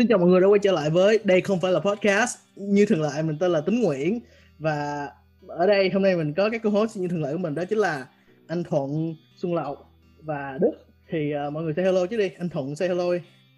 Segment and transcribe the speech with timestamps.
[0.00, 2.86] Xin chào mọi người đã quay trở lại với đây không phải là podcast như
[2.86, 4.20] thường lệ mình tên là Tính Nguyễn
[4.58, 5.08] và
[5.48, 7.78] ở đây hôm nay mình có các co-host như thường lệ của mình đó chính
[7.78, 8.06] là
[8.48, 9.92] anh Thuận, Xuân Lộc
[10.22, 10.72] và Đức
[11.08, 13.04] thì uh, mọi người say hello chứ đi anh Thuận say hello.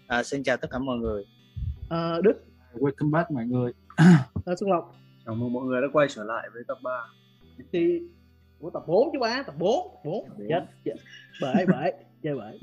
[0.07, 1.23] À, xin chào tất cả mọi người.
[1.85, 2.43] Uh, Đức.
[2.73, 3.71] Welcome back mọi người.
[4.51, 4.95] uh, Xuân Lộc.
[5.25, 6.91] Chào mừng mọi người đã quay trở lại với tập 3
[7.71, 8.01] Thì
[8.59, 10.95] của tập 4 chứ ba tập 4 4 chết, chết.
[11.41, 12.59] bởi bởi chơi bởi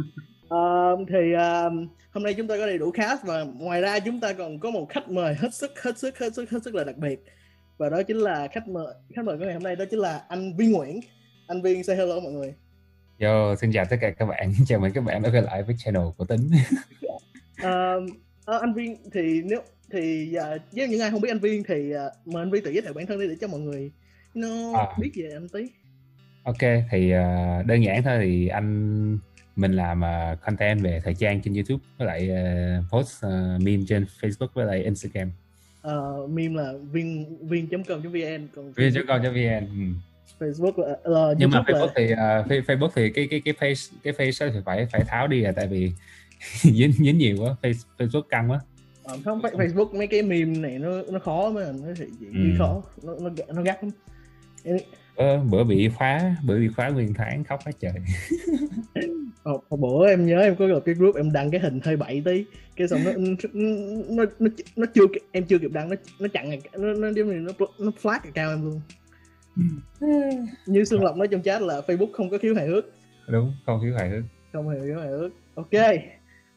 [0.54, 1.72] uh, thì uh,
[2.10, 4.70] hôm nay chúng ta có đầy đủ cast và ngoài ra chúng ta còn có
[4.70, 7.24] một khách mời hết sức hết sức hết sức hết sức là đặc biệt.
[7.78, 10.22] Và đó chính là khách mời khách mời của ngày hôm nay đó chính là
[10.28, 11.00] anh Viên Nguyễn.
[11.46, 12.54] Anh Viên say hello mọi người.
[13.20, 14.52] Yo, xin chào tất cả các bạn.
[14.66, 16.50] Chào mừng các bạn đã quay lại với channel của tính.
[17.60, 18.02] Uh,
[18.56, 19.60] uh, anh Viên thì nếu
[19.92, 22.70] thì uh, với những ai không biết anh Viên thì uh, mời anh Viên tự
[22.70, 23.90] giới thiệu bản thân đi để cho mọi người
[24.34, 24.86] nó à.
[24.98, 25.60] biết về anh tí.
[26.42, 29.18] Ok thì uh, đơn giản thôi thì anh
[29.60, 33.82] mình làm uh, content về thời trang trên YouTube với lại uh, post uh, meme
[33.88, 35.30] trên Facebook với lại Instagram.
[35.88, 39.94] Uh, meme là viên viên.com.vn còn viên.com.vn ừ.
[40.38, 40.92] Facebook là
[41.30, 41.92] uh, nhưng mà Facebook là...
[41.96, 42.12] thì
[42.60, 45.52] uh, Facebook thì cái cái cái face cái face thì phải phải tháo đi à
[45.56, 45.92] tại vì
[46.62, 48.60] dính dính nhiều quá face, Facebook căng quá
[49.04, 52.54] ờ, không Facebook mấy cái meme này nó nó khó mà nó thì ừ.
[52.58, 53.92] khó nó nó nó gắt lắm
[55.16, 57.92] bữa, bữa bị khóa bữa bị khóa nguyên tháng khóc hết trời
[59.44, 61.96] Hồi, hồi bữa em nhớ em có gặp cái group em đăng cái hình hơi
[61.96, 62.44] bậy tí.
[62.76, 63.12] Cái xong nó
[64.08, 67.34] nó nó nó, chưa em chưa kịp đăng nó nó chặn nó nó giống như
[67.34, 68.80] nó nó flag cao em luôn.
[70.66, 72.84] Như Xuân Lộc nói trong chat là Facebook không có khiếu hài hước.
[73.28, 74.24] Đúng không khiếu hài hước.
[74.52, 75.32] Không hề khiếu hài hước.
[75.54, 75.70] Ok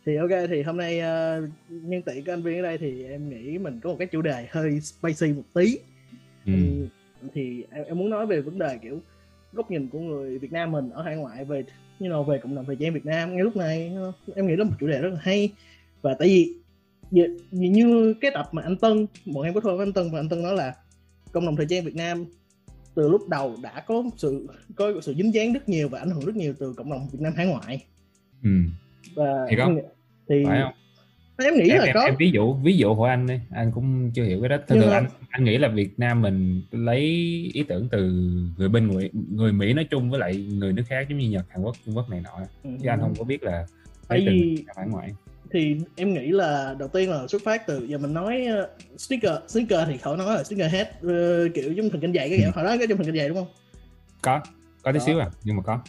[0.06, 3.30] thì ok thì hôm nay uh, nhân tiện của anh viên ở đây thì em
[3.30, 5.78] nghĩ mình có một cái chủ đề hơi spicy một tí.
[6.46, 6.54] Ừ.
[6.54, 6.88] thì,
[7.34, 9.00] thì em, em muốn nói về vấn đề kiểu
[9.54, 11.64] góc nhìn của người Việt Nam mình ở hải ngoại về
[12.00, 13.92] như nào về cộng đồng thời trang Việt Nam ngay lúc này
[14.36, 15.50] em nghĩ đó là một chủ đề rất là hay.
[16.02, 16.54] Và tại vì
[17.52, 20.20] vì như cái tập mà anh Tân bọn em có thôi với anh Tân và
[20.20, 20.76] anh Tân nói là
[21.32, 22.26] cộng đồng thời trang Việt Nam
[22.96, 26.26] từ lúc đầu đã có sự có sự dính dáng rất nhiều và ảnh hưởng
[26.26, 27.86] rất nhiều từ cộng đồng Việt Nam hải ngoại.
[28.44, 28.50] Ừ.
[29.16, 29.72] và thì có.
[30.30, 30.74] thì phải không?
[31.46, 32.02] em nghĩ em, là em, có.
[32.02, 33.40] em ví dụ ví dụ của anh đi.
[33.52, 34.58] Anh cũng chưa hiểu cái đó.
[34.68, 37.00] Thường thường anh anh nghĩ là Việt Nam mình lấy
[37.54, 38.12] ý tưởng từ
[38.58, 41.46] người bên người người Mỹ nói chung với lại người nước khác giống như Nhật
[41.50, 42.40] Hàn Quốc Trung Quốc này nọ.
[42.64, 42.70] Ừ.
[42.84, 43.66] chứ anh không có biết là
[44.08, 45.14] tại vì hải ngoại
[45.52, 49.32] thì em nghĩ là đầu tiên là xuất phát từ giờ mình nói uh, sneaker
[49.48, 52.52] sneaker thì khỏi nói là sneaker head uh, kiểu giống thần kinh dày cái kiểu
[52.56, 53.48] hồi đó cái trong thần kinh dày đúng không?
[54.22, 54.42] Có
[54.84, 55.80] có tí xíu à nhưng mà có.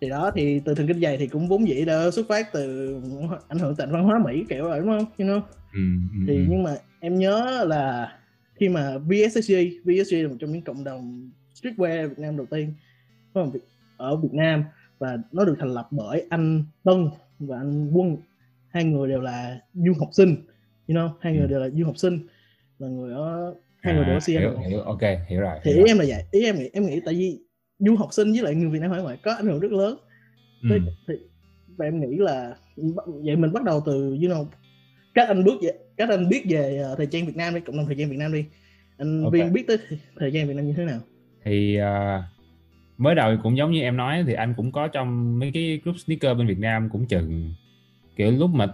[0.00, 2.94] Thì đó thì từ thần kinh dày thì cũng vốn dĩ đã xuất phát từ
[3.48, 5.06] ảnh hưởng từ văn hóa mỹ kiểu rồi đúng không?
[5.18, 5.40] You know?
[5.72, 5.80] Ừ,
[6.12, 6.44] ừ, thì ừ.
[6.48, 8.12] nhưng mà em nhớ là
[8.62, 12.74] khi mà VSG VSG là một trong những cộng đồng streetwear Việt Nam đầu tiên
[13.96, 14.64] ở Việt Nam
[14.98, 17.08] và nó được thành lập bởi anh Tân
[17.38, 18.16] và anh Quân.
[18.68, 20.36] Hai người đều là du học sinh
[20.88, 21.46] you know hai người ừ.
[21.46, 22.26] đều là du học sinh
[22.78, 25.72] là người ở hai à, người đều ở CM hiểu, hiểu ok hiểu rồi thì
[25.72, 27.38] ý em là vậy ý em nghĩ em nghĩ tại vì
[27.78, 29.96] du học sinh với lại người Việt Nam hải ngoại có ảnh hưởng rất lớn.
[30.70, 30.78] Ừ.
[31.08, 31.14] thì,
[31.76, 32.56] và em nghĩ là
[33.06, 34.44] vậy mình bắt đầu từ you know
[35.14, 37.76] các anh bước về các anh biết về uh, thời trang Việt Nam đi cộng
[37.76, 38.44] đồng thời trang Việt Nam đi.
[38.98, 39.40] Anh okay.
[39.40, 39.78] viên biết tới
[40.16, 40.98] thời gian Việt Nam như thế nào?
[41.44, 42.24] Thì uh,
[42.98, 45.96] mới đầu cũng giống như em nói thì anh cũng có trong mấy cái group
[45.98, 47.54] sneaker bên Việt Nam cũng chừng
[48.16, 48.66] kiểu lúc mà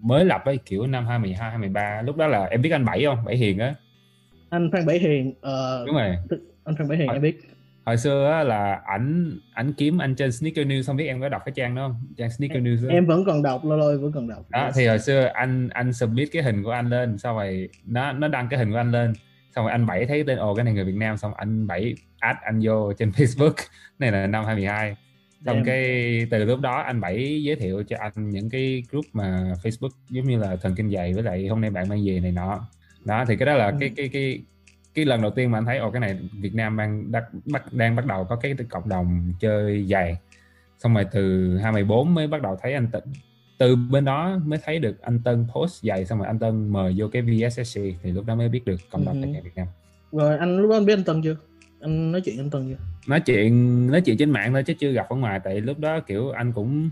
[0.00, 3.24] mới lập ấy kiểu năm 2012 2013 lúc đó là em biết anh Bảy không?
[3.24, 3.74] Bảy Hiền á.
[4.50, 6.16] Anh Phan Bảy Hiền uh, đúng rồi.
[6.64, 7.40] anh Phan Bảy Hiền em biết
[7.86, 11.28] hồi xưa á, là ảnh ảnh kiếm anh trên sneaker news không biết em có
[11.28, 12.00] đọc cái trang đó không?
[12.16, 12.94] Trang sneaker news đó.
[12.94, 14.50] em vẫn còn đọc lo lôi vẫn còn đọc.
[14.50, 18.12] Đó thì hồi xưa anh anh submit cái hình của anh lên sau rồi nó
[18.12, 19.12] nó đăng cái hình của anh lên.
[19.54, 21.94] Xong rồi anh bảy thấy tên ồ cái này người Việt Nam xong anh bảy
[22.18, 23.54] add anh vô trên Facebook.
[23.98, 24.96] Này là năm 2012
[25.46, 29.54] xong cái từ lúc đó anh bảy giới thiệu cho anh những cái group mà
[29.62, 32.32] Facebook giống như là thần kinh dày với lại hôm nay bạn mang về này
[32.32, 32.68] nọ.
[33.04, 33.76] Đó thì cái đó là ừ.
[33.80, 34.40] cái cái cái
[34.96, 37.72] cái lần đầu tiên mà anh thấy ồ cái này Việt Nam đang bắt, bắt
[37.72, 40.16] đang bắt đầu có cái cộng đồng chơi giày.
[40.78, 43.12] Xong rồi từ 2014 mới bắt đầu thấy anh Tịnh
[43.58, 46.94] từ bên đó mới thấy được anh Tân post giày xong rồi anh Tân mời
[46.96, 49.42] vô cái VSSC thì lúc đó mới biết được cộng đồng uh-huh.
[49.42, 49.66] Việt Nam.
[50.12, 51.36] Rồi anh lúc đó anh biết anh Tân chưa?
[51.80, 52.84] Anh nói chuyện anh Tân chưa?
[53.06, 56.00] Nói chuyện nói chuyện trên mạng thôi chứ chưa gặp ở ngoài tại lúc đó
[56.00, 56.90] kiểu anh cũng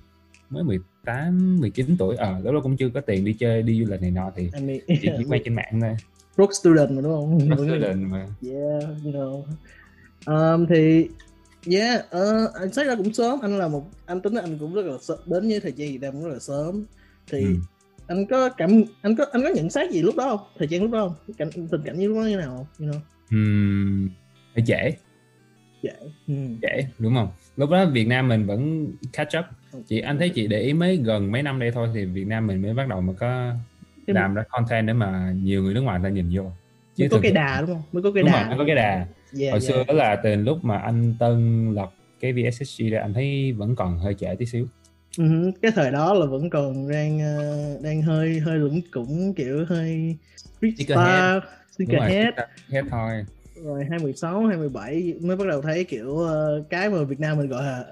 [0.51, 2.17] mới 18 19 tuổi.
[2.17, 4.33] Ờ à, lúc đó cũng chưa có tiền đi chơi đi du lịch này nọ
[4.37, 4.51] thì
[4.87, 5.97] chỉ, chỉ quay trên mạng thôi
[6.37, 7.41] rock student mà đúng không?
[7.51, 8.27] Rock student mà.
[8.43, 9.45] Yeah you know.
[10.27, 11.09] Um, thì
[11.71, 13.39] yeah uh, anh thấy ra cũng sớm.
[13.43, 16.01] Anh là một anh tính anh cũng rất là sớm, đến với thời gian Việt
[16.01, 16.85] Nam rất là sớm.
[17.31, 17.55] Thì ừ.
[18.07, 18.71] anh có cảm
[19.03, 20.47] anh có anh có nhận xét gì lúc đó không?
[20.59, 21.35] Thời gian lúc đó không?
[21.37, 22.89] Cảnh tình cảnh như lúc đó như nào không?
[22.89, 23.01] You know.
[23.37, 24.09] Uhm,
[24.57, 24.91] hơi trễ
[25.83, 25.91] trễ
[26.27, 26.59] hmm.
[26.63, 27.29] trễ đúng không?
[27.57, 29.45] Lúc đó Việt Nam mình vẫn catch up.
[29.87, 32.47] Chị anh thấy chị để ý mấy gần mấy năm đây thôi thì Việt Nam
[32.47, 33.53] mình mới bắt đầu mà có
[34.07, 36.43] Cái- làm ra content để mà nhiều người nước ngoài người ta nhìn vô.
[36.99, 37.83] Mới có cái đà đúng không?
[37.93, 38.41] Mới có cái đúng đà.
[38.41, 38.91] rồi mới có cái đà.
[38.93, 39.63] Yeah, hồi yeah.
[39.63, 41.91] xưa đó là từ lúc mà anh Tân lập
[42.21, 44.67] cái VSSG ra anh thấy vẫn còn hơi trễ tí xíu.
[45.19, 49.65] Ừ, cái thời đó là vẫn còn đang ờ, đang hơi hơi lủng củng kiểu
[49.69, 52.31] hơi street Sneaker star đúng sneaker rồi
[52.71, 52.87] head.
[52.91, 53.25] thôi.
[53.65, 57.63] Rồi 2016 2017 mới bắt đầu thấy kiểu ờ, cái mà Việt Nam mình gọi
[57.65, 57.85] là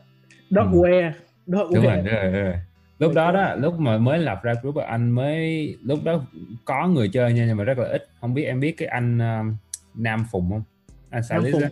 [0.51, 0.57] Ừ.
[0.57, 1.13] wear
[1.47, 2.55] dog đúng rồi đúng rồi, đúng rồi.
[2.99, 6.25] Lúc đó đó lúc mà mới lập ra group anh mới lúc đó
[6.65, 8.09] có người chơi nha nhưng mà rất là ít.
[8.21, 9.57] Không biết em biết cái anh um,
[9.95, 10.63] Nam Phùng không?
[10.89, 11.63] Anh Nam Salis Phùng.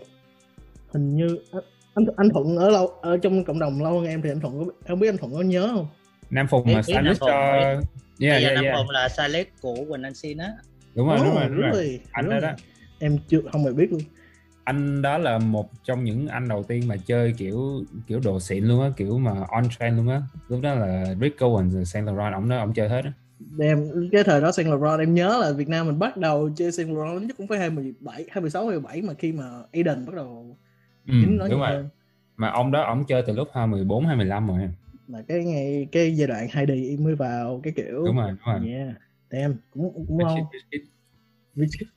[0.92, 1.62] hình như anh
[1.94, 4.58] anh, anh Thuận ở lâu ở trong cộng đồng lâu hơn em thì anh Thuận
[4.58, 5.86] có không biết anh Thuận có nhớ không?
[6.30, 7.82] Nam Phùng mà Nam Salis Phùng, cho yeah,
[8.18, 8.76] giờ yeah, Nam yeah.
[8.76, 10.48] Phùng là Silet của Quỳnh Anh Xin á.
[10.94, 12.00] Đúng rồi đúng rồi Oh, đúng rồi.
[12.12, 12.50] anh đó đó.
[12.98, 14.00] Em chưa không hề biết luôn
[14.64, 18.64] anh đó là một trong những anh đầu tiên mà chơi kiểu kiểu đồ xịn
[18.64, 20.22] luôn á kiểu mà on trend luôn á.
[20.48, 23.12] Lúc đó là Rick Owens rồi Saint Laurent ổng đó ổng chơi hết á.
[23.60, 26.72] Em cái thời đó Saint Laurent em nhớ là Việt Nam mình bắt đầu chơi
[26.72, 30.56] Saint Laurent chắc cũng phải 27 26 27 mà khi mà Aiden bắt đầu
[31.06, 31.14] ừ,
[31.50, 31.70] đúng rồi.
[31.70, 31.88] hơn.
[32.36, 34.60] mà ông đó ổng chơi từ lúc 14 15 rồi.
[34.60, 34.70] Em
[35.08, 38.68] là cái ngày cái giai đoạn 2D mới vào cái kiểu đúng rồi đúng rồi.
[38.68, 38.96] Yeah
[39.30, 40.80] damn cũng cũng shit,
[41.54, 41.88] big shit.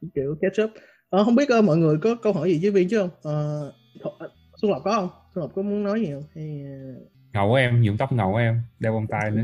[0.00, 0.70] Vì kiểu catch up
[1.10, 3.10] ờ, không biết ờ, mọi người có câu hỏi gì với viên chứ không?
[3.22, 5.08] Ờ, Th- ờ, Xuân Lộc có không?
[5.34, 6.22] Xuân Lộc có muốn nói gì không?
[6.34, 7.00] Hay ờ,
[7.32, 9.42] ngầu của em nhuộm tóc ngầu của em đeo bông tai nữa.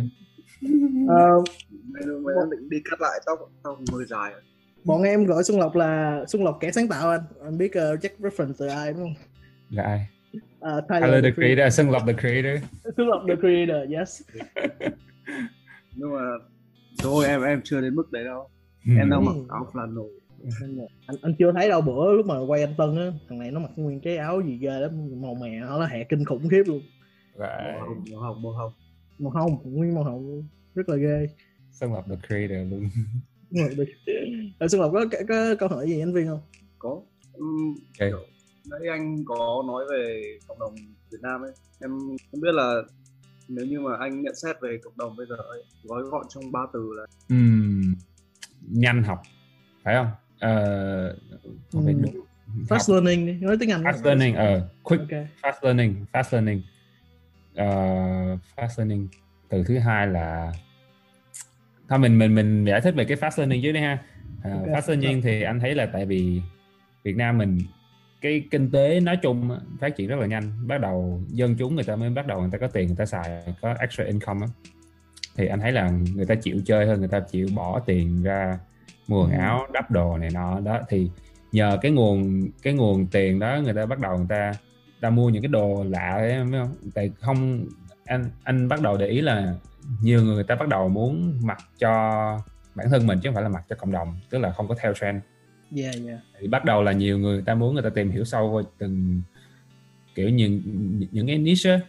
[1.09, 1.43] Ờ,
[2.23, 4.33] mới đang định đi cắt lại tóc tóc hơi dài.
[4.33, 4.41] rồi.
[4.85, 7.21] bọn em gọi Xuân Lộc là Xuân Lộc kẻ sáng tạo anh.
[7.45, 9.15] Anh biết ờ, chắc reference từ ai đúng không?
[9.71, 10.07] Là ai?
[10.61, 11.37] Ờ, Tyler the Creator.
[11.37, 11.75] Creator.
[11.75, 12.63] Xuân Lộc the Creator.
[12.97, 14.23] Xuân Lộc the creator yes.
[15.97, 16.21] Nhưng mà
[17.03, 18.49] thôi em em chưa đến mức đấy đâu.
[18.87, 18.93] Ừ.
[18.99, 20.09] em đang mặc áo flannel
[21.06, 23.61] anh anh chưa thấy đâu bữa lúc mà quay anh Tân á thằng này nó
[23.61, 24.91] mặc nguyên cái áo gì ghê lắm
[25.23, 26.81] màu mè nó là hẹ kinh khủng khiếp luôn.
[27.38, 27.79] Right.
[28.12, 28.73] màu hồng màu hồng
[29.19, 29.58] màu hồng.
[29.64, 31.29] Nguyên màu hồng luôn rất là ghê.
[31.73, 32.88] Xuân Lộc the Creator luôn.
[33.76, 33.85] Được
[34.58, 36.41] Ờ, Xuân Lộc có, có, có câu hỏi gì anh Viên không?
[36.79, 37.00] Có.
[37.32, 38.08] Um, Ok.
[38.11, 38.19] kiểu,
[38.70, 40.75] nãy anh có nói về cộng đồng
[41.11, 41.52] Việt Nam ấy.
[41.81, 41.91] Em
[42.31, 42.82] không biết là
[43.49, 46.52] nếu như mà anh nhận xét về cộng đồng bây giờ ấy, gói gọn trong
[46.52, 47.94] ba từ là Ừm,
[48.70, 49.23] nhanh học
[49.85, 50.08] phải không
[51.73, 52.05] Đúng.
[52.69, 53.05] Fast học.
[53.05, 55.26] learning đi nói tiếng Anh fast learning ờ quick ok.
[55.43, 56.62] fast learning fast learning.
[57.55, 57.67] Ờ,
[58.56, 59.08] fast learning
[59.49, 60.52] từ thứ hai là
[61.88, 63.99] thôi mình mình mình giải thích về cái fast learning trước đi ha.
[64.43, 64.67] Ờ, Ok.
[64.69, 66.41] fast learning thì anh thấy là tại vì
[67.02, 67.58] Việt Nam mình
[68.20, 70.67] cái kinh tế nói chung phát triển rất là nhanh.
[70.67, 73.06] Bắt đầu dân chúng người ta mới bắt đầu người ta có tiền người ta
[73.06, 74.52] xài có extra income á.
[75.37, 78.58] Thì anh thấy là người ta chịu chơi hơn người ta chịu bỏ tiền ra
[79.09, 79.39] mua quần Ừ.
[79.39, 81.11] áo đắp đồ này nọ đó thì
[81.53, 84.53] nhờ cái nguồn cái nguồn tiền đó người ta bắt đầu người ta
[85.01, 87.65] ta mua những cái đồ lạ ấy em biết không tại không
[88.05, 89.55] anh anh bắt đầu để ý là
[90.03, 91.91] nhiều người, người ta bắt đầu muốn mặc cho
[92.75, 94.75] bản thân mình chứ không phải là mặc cho cộng đồng tức là không có
[94.83, 95.23] theo trend.
[95.77, 96.19] Yeah yeah.
[96.41, 98.62] Thì bắt đầu là nhiều người, người ta muốn người ta tìm hiểu sâu vào
[98.79, 99.23] từng
[100.15, 100.61] kiểu những
[101.12, 101.81] những cái niche á.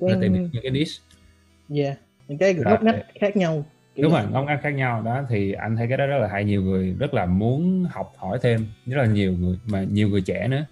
[0.00, 0.92] Người ta tìm hiểu những cái niche.
[1.74, 1.98] Yeah
[2.28, 5.22] những cái Là- ngóc ngách khác nhau Kiểu đúng rồi ngóc ngách khác nhau đó
[5.28, 8.38] thì anh thấy cái đó rất là hay nhiều người rất là muốn học hỏi
[8.42, 10.64] thêm rất là nhiều người mà nhiều người trẻ nữa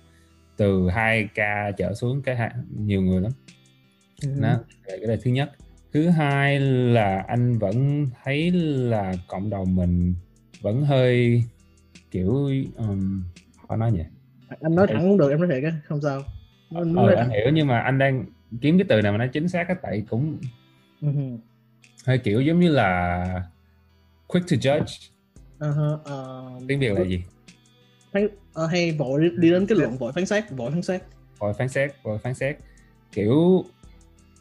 [0.56, 3.32] từ 2k trở xuống cái nhiều người lắm
[4.22, 4.28] Ừ.
[4.42, 4.56] đó
[4.88, 5.52] Thì cái là thứ nhất
[5.92, 8.50] thứ hai là anh vẫn thấy
[8.90, 10.14] là cộng đồng mình
[10.60, 11.42] vẫn hơi
[12.10, 13.22] kiểu um,
[13.68, 14.04] họ nói nhỉ
[14.60, 16.22] anh nói thẳng cũng được em nói thiệt á không sao
[16.74, 17.30] Anh ờ, nói anh thẳng.
[17.30, 18.24] hiểu nhưng mà anh đang
[18.60, 20.38] kiếm cái từ nào mà nó chính xác á tại cũng
[21.00, 21.08] Ừ.
[22.06, 23.24] hơi kiểu giống như là
[24.26, 25.10] quick to judge.
[25.58, 27.24] Uh-huh, ờ, tiếng việt là gì?
[28.12, 31.02] Phán, ờ, hay vội đi, đến cái luận vội phán xét vội phán xét.
[31.38, 32.56] Vội phán xét vội phán xét.
[33.12, 33.64] Kiểu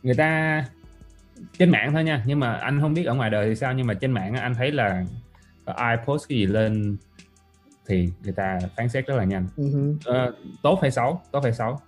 [0.04, 0.66] người ta
[1.60, 3.88] trên mạng thôi nha nhưng mà anh không biết ở ngoài đời thì sao nhưng
[3.88, 5.06] mà trên mạng anh thấy là
[5.66, 6.98] ai post cái gì lên
[7.88, 9.48] thì người ta phán xét rất là nhanh.
[9.58, 9.96] Ừ.
[10.06, 10.34] Ờ,
[10.64, 11.22] tốt hay xấu?
[11.32, 11.80] Tốt hay xấu?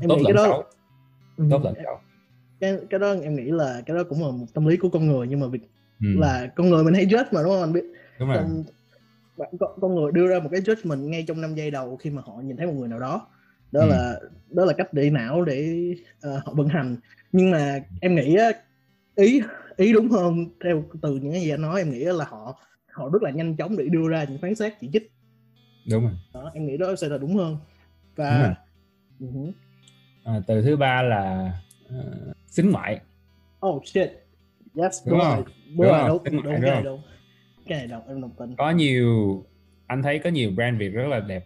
[0.00, 0.64] Em tốt lẫn xấu.
[1.36, 1.44] Ừ.
[1.50, 2.00] tốt lẫn xấu
[2.60, 5.06] cái cái đó em nghĩ là cái đó cũng là một tâm lý của con
[5.06, 5.70] người nhưng mà việc
[6.00, 6.06] ừ.
[6.18, 7.84] là con người mình hay judge mà đúng không anh biết
[8.20, 8.44] đúng rồi
[9.58, 12.22] con, con người đưa ra một cái judgment ngay trong 5 giây đầu khi mà
[12.24, 13.26] họ nhìn thấy một người nào đó
[13.72, 13.88] đó Ừ.
[13.90, 14.20] là
[14.50, 16.96] đó là cách để não để ờ, họ vận hành
[17.32, 18.36] nhưng mà em nghĩ
[19.16, 19.40] ý
[19.76, 22.58] ý đúng hơn theo từ những cái gì anh nói em nghĩ là họ
[22.92, 25.12] họ rất là nhanh chóng để đưa ra những phán xét chỉ trích
[25.90, 27.56] đúng rồi đó em nghĩ đó sẽ là đúng hơn
[28.16, 28.48] Đúng rồi.
[28.48, 28.54] và
[29.20, 29.50] hứ.
[30.24, 31.52] à, từ thứ ba là
[31.86, 33.00] uh, xính ngoại
[33.66, 34.10] oh shit.
[34.74, 37.02] Yes Đúng đúng, rồi Đúng đúng rồi đúng, đúng, đúng đúng
[37.66, 38.56] cái này đồng em đồng tình.
[38.56, 39.44] Có nhiều
[39.86, 41.44] anh thấy có nhiều brand Việt rất là đẹp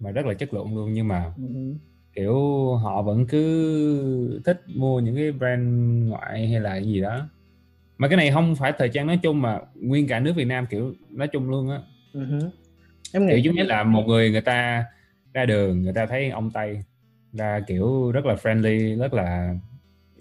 [0.00, 1.74] và rất là chất lượng luôn nhưng mà hứ.
[2.14, 2.34] kiểu
[2.74, 5.62] họ vẫn cứ thích mua những cái brand
[6.08, 7.28] ngoại hay là gì đó.
[7.98, 10.66] Mà cái này không phải thời trang nói chung mà nguyên cả nước Việt Nam
[10.70, 11.78] kiểu nói chung luôn á.
[12.12, 12.50] Uh-huh.
[13.12, 14.84] em kiểu nghĩ giống như là một người người ta
[15.34, 16.84] ra đường người ta thấy ông tây
[17.32, 19.54] ra kiểu rất là friendly rất là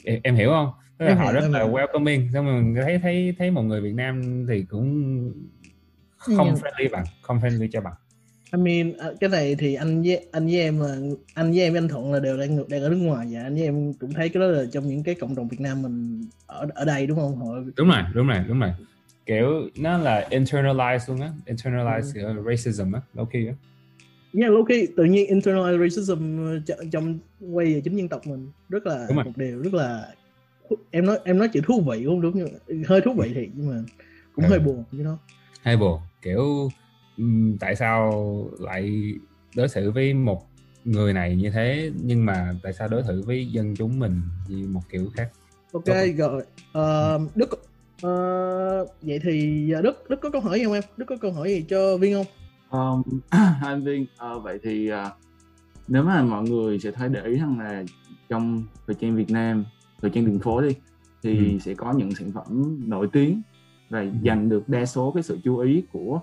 [0.07, 0.69] em, em hiểu không?
[0.97, 1.73] Tức là Em họ rất là hiểu.
[1.73, 2.31] welcoming.
[2.33, 5.31] Xong rồi mình thấy thấy thấy một người Việt Nam thì cũng
[6.17, 6.53] không Ừ.
[6.61, 7.93] friendly bằng không friendly cho bằng.
[8.53, 10.95] I mean à, cái này thì anh với anh với em là
[11.33, 13.53] anh với em với anh Thuận là đều đang đang ở nước ngoài và anh
[13.53, 16.25] với em cũng thấy cái đó là trong những cái cộng đồng Việt Nam mình
[16.45, 17.35] ở ở đây đúng không?
[17.35, 17.45] Họ
[17.77, 18.71] đúng rồi đúng rồi đúng rồi.
[19.25, 21.31] Kiểu nó là internalized luôn á.
[21.45, 22.43] Internalized Ừ.
[22.49, 23.53] racism á low key á
[24.33, 26.19] Yeah, khi tự nhiên internalized racism
[26.65, 27.19] ch- trong
[27.51, 28.51] quay về chính dân tộc mình.
[28.69, 30.13] Rất là một điều rất là
[30.91, 33.69] em nói em nói chữ thú vị cũng đúng nhưng hơi thú vị thiệt nhưng
[33.69, 33.83] mà
[34.35, 34.49] cũng Ừ.
[34.49, 35.17] hơi buồn chứ nó
[35.61, 35.99] hay buồn.
[36.21, 36.69] Kiểu
[37.59, 38.11] tại sao
[38.59, 39.13] lại
[39.55, 40.47] đối xử với một
[40.85, 44.67] người này như thế nhưng mà tại sao đối xử với dân chúng mình như
[44.67, 45.29] một kiểu khác?
[45.73, 45.85] Ok
[46.17, 46.43] rồi.
[46.73, 47.49] Ờ, Đức
[48.01, 50.83] ờ, vậy thì Đức Đức có câu hỏi gì không em?
[50.97, 52.25] Đức có câu hỏi gì cho Viên không
[52.71, 53.01] Um,
[53.61, 55.11] anh Viên, ờ, vậy thì ờ,
[55.87, 57.83] nếu mà mọi người sẽ thấy để ý rằng là
[58.29, 59.65] trong thời trang Việt Nam,
[60.01, 60.75] thời trang đường phố đi,
[61.23, 61.59] thì Ừ.
[61.59, 63.41] sẽ có những sản phẩm nổi tiếng
[63.89, 66.21] và giành được đa số cái sự chú ý của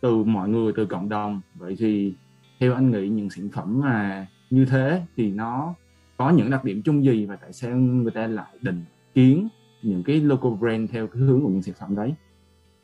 [0.00, 1.40] từ mọi người, từ cộng đồng.
[1.54, 2.14] Vậy thì
[2.60, 5.74] theo anh nghĩ những sản phẩm mà như thế thì nó
[6.16, 8.84] có những đặc điểm chung gì và tại sao người ta lại định
[9.14, 9.48] kiến
[9.82, 12.14] những cái local brand theo cái hướng của những sản phẩm đấy?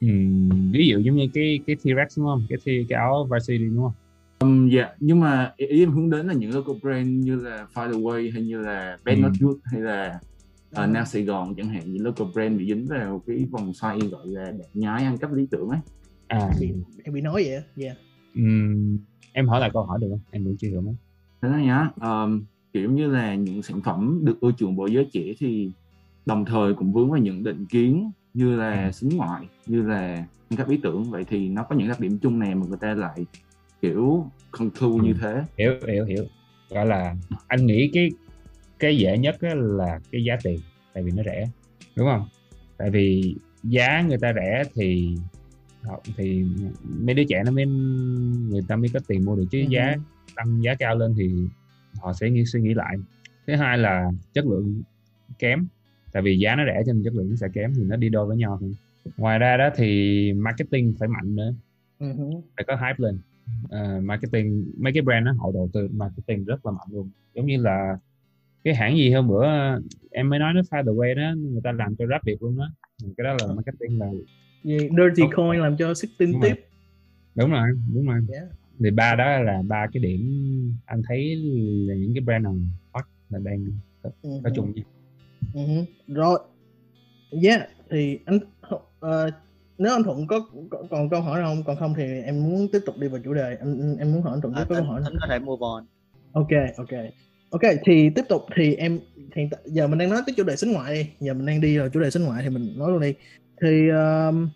[0.00, 2.46] Ừm, ví dụ giống như cái cái T-Rex đúng không?
[2.48, 3.92] Cái thi cái áo varsity đúng không?
[4.40, 4.88] Um, dạ.
[5.00, 8.42] Nhưng mà ý, ý em hướng đến là những local brand như là Away hay
[8.42, 9.22] như là Bad Ừ.
[9.22, 10.20] Not Good hay là
[10.84, 11.92] uh, Nam Sài Gòn chẳng hạn.
[11.92, 15.32] Những local brand bị dính vào cái vòng xoay gọi là đẹp nhái ăn cắp
[15.32, 15.80] lý tưởng ấy.
[16.26, 16.72] À bị
[17.04, 17.96] em bị nói vậy á yeah.
[18.34, 18.98] ừm,
[19.32, 20.20] em hỏi lại câu hỏi được không?
[20.30, 20.94] Em vẫn chưa hiểu mấy.
[21.42, 21.90] Thế đó nhá.
[22.00, 25.70] Um, kiểu như là những sản phẩm được ưa chuộng bởi giới trẻ thì
[26.26, 28.90] đồng thời cũng vướng vào những định kiến như là Ừ.
[28.92, 31.10] xính ngoại như là ăn cắp ý tưởng.
[31.10, 33.26] Vậy thì nó có những đặc điểm chung nào mà người ta lại
[33.82, 35.18] kiểu conclude như Ừ.
[35.20, 35.42] thế.
[35.58, 36.24] Hiểu hiểu hiểu.
[36.70, 37.14] Gọi là
[37.46, 38.10] anh nghĩ cái
[38.78, 40.60] cái dễ nhất là cái giá tiền
[40.94, 41.50] tại vì nó rẻ
[41.96, 42.28] đúng không?
[42.76, 45.16] Tại vì giá người ta rẻ thì
[46.16, 46.44] thì
[46.84, 47.66] mấy đứa trẻ nó mới
[48.50, 49.44] người ta mới có tiền mua được.
[49.50, 49.66] Chứ Ừ.
[49.68, 49.96] giá
[50.36, 51.30] tăng giá cao lên thì
[52.00, 52.96] họ sẽ nghĩ suy nghĩ lại.
[53.46, 54.82] Thứ hai là chất lượng
[55.38, 55.66] kém
[56.12, 58.08] tại vì giá nó rẻ cho nên chất lượng nó sẽ kém thì nó đi
[58.08, 58.72] đôi với nhau thôi.
[59.16, 61.54] Ngoài ra đó thì marketing phải mạnh nữa.
[62.00, 62.06] Hứ.
[62.56, 63.18] phải có hype lên.
[63.68, 67.10] Ờ, marketing mấy cái brand đó họ đầu tư marketing rất là mạnh luôn.
[67.34, 67.98] Giống như là
[68.64, 69.46] cái hãng gì hôm bữa
[70.10, 72.58] em mới nói nó Find the Way đó người ta làm cho rap Việt luôn
[72.58, 72.68] đó.
[73.16, 74.10] Cái đó là marketing là
[74.64, 75.30] Gì, Dirty Đúng.
[75.36, 76.54] Coin làm cho sức tin tiếp.
[77.34, 78.20] Đúng rồi đúng rồi.
[78.32, 78.48] Yeah.
[78.80, 80.22] thì ba đó là ba cái điểm
[80.86, 81.36] anh thấy
[81.88, 82.56] là những cái brand nào
[82.92, 83.66] hot là đang
[84.02, 84.50] có, Ừ hứ.
[84.54, 84.84] chung nhau
[85.54, 85.60] Hứ.
[86.08, 86.38] rồi.
[87.42, 88.38] Yeah thì anh
[89.00, 89.30] ờ,
[89.78, 90.40] nếu anh Thuận có,
[90.70, 91.64] có còn câu hỏi nào không?
[91.64, 93.56] Còn không thì em muốn tiếp tục đi vào chủ đề.
[93.60, 95.60] Anh anh- em muốn hỏi anh Thuận à, có câu hỏi tính có thể move
[95.60, 95.86] on.
[96.32, 96.88] Ok ok.
[97.50, 99.00] Ok thì tiếp tục thì em
[99.32, 101.10] thì t- giờ mình đang nói tới chủ đề xính ngoại đi.
[101.20, 103.14] Giờ mình đang đi vào chủ đề xính ngoại thì mình nói luôn đi.
[103.62, 104.48] Thì um,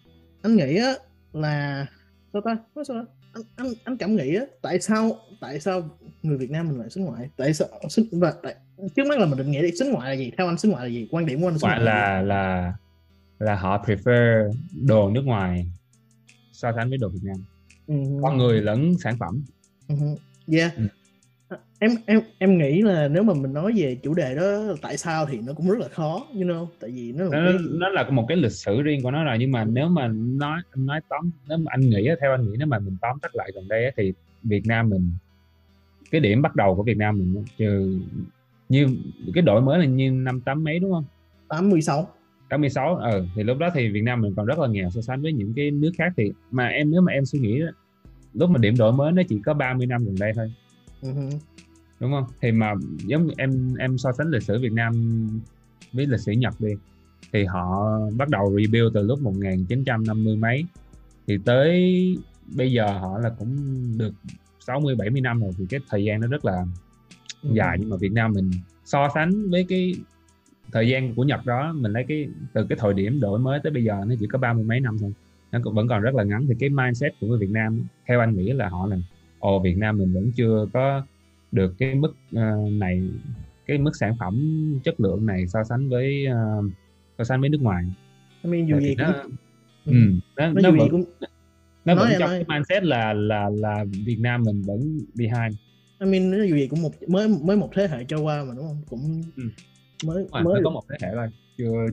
[0.42, 0.92] anh nghĩ á
[1.32, 1.86] là
[2.32, 2.56] sao ta?
[2.74, 3.12] Nói sao ta?
[3.32, 6.90] Anh anh anh cảm nghĩ á tại sao tại sao người Việt Nam mình lại
[6.90, 8.54] xính ngoại tại sao xính và tại
[8.96, 10.84] trước mắt là mình định nghĩa đi xính ngoại là gì theo anh xính ngoại
[10.84, 12.74] là gì quan điểm của anh xính ngoại ngoại là là
[13.38, 15.66] là họ prefer đồ nước ngoài
[16.52, 17.36] so sánh với đồ Việt Nam
[17.86, 17.94] Ừ.
[18.22, 19.44] con người lẫn sản phẩm
[19.88, 19.94] Ừ.
[20.52, 20.76] Yeah.
[20.76, 20.82] Ừ.
[21.82, 25.26] Em em em nghĩ là nếu mà mình nói về chủ đề đó tại sao
[25.26, 27.58] thì nó cũng rất là khó, you know, tại vì nó là một nó, cái
[27.70, 30.60] nó là một cái lịch sử riêng của nó rồi nhưng mà nếu mà nói
[30.76, 33.50] nói tóm nếu mà anh nghĩ theo anh nghĩ nếu mà mình tóm tắt lại
[33.54, 34.12] gần đây thì
[34.42, 35.10] Việt Nam mình
[36.10, 38.00] cái điểm bắt đầu của Việt Nam mình trừ
[38.68, 38.86] như
[39.34, 41.04] cái đổi mới là như năm tám mấy đúng không
[41.48, 42.08] 86.
[42.48, 45.22] 86 ờ thì lúc đó thì Việt Nam mình còn rất là nghèo so sánh
[45.22, 47.60] với những cái nước khác thì mà em nếu mà em suy nghĩ
[48.34, 50.52] lúc mà điểm đổi mới nó chỉ có 30 năm gần đây thôi
[51.02, 51.08] Ừ.
[52.02, 52.24] đúng không?
[52.40, 52.74] Thì mà
[53.06, 54.92] giống như em em so sánh lịch sử Việt Nam
[55.92, 56.72] với lịch sử Nhật đi
[57.32, 60.64] thì họ bắt đầu rebuild từ lúc 1950 mấy.
[61.26, 61.70] Thì tới
[62.56, 63.56] bây giờ họ là cũng
[63.98, 64.12] được
[64.60, 66.64] 60 70 năm rồi thì cái thời gian nó rất là
[67.42, 67.50] Ừ.
[67.54, 67.76] dài.
[67.80, 68.50] nhưng mà Việt Nam mình
[68.84, 69.94] so sánh với cái
[70.72, 73.72] thời gian của Nhật đó mình lấy cái từ cái thời điểm đổi mới tới
[73.72, 75.12] bây giờ nó chỉ có ba mươi mấy năm thôi.
[75.52, 76.46] Nó cũng vẫn còn rất là ngắn.
[76.48, 78.96] Thì cái mindset của người Việt Nam theo anh nghĩ là họ là
[79.38, 81.02] ồ Việt Nam mình vẫn chưa có
[81.52, 82.42] được cái mức ờ,
[82.72, 83.02] này
[83.66, 84.34] cái mức sản phẩm
[84.84, 86.62] chất lượng này so sánh với ờ,
[87.18, 87.84] so sánh với nước ngoài.
[88.44, 89.34] I mean, dù Tại gì nó cũng
[89.84, 89.92] ừ,
[90.36, 91.04] nó, nó nó dù gì vẫn cũng
[91.84, 95.56] nó nói vẫn trong nói cái mindset là là là Việt Nam mình vẫn behind.
[96.04, 98.54] I mean, nó dù gì cũng một mới mới một thế hệ trôi qua mà
[98.56, 98.82] đúng không?
[98.90, 99.42] Cũng Ừ.
[100.06, 101.26] mới mà mới có một thế hệ thôi.
[101.58, 101.86] Chưa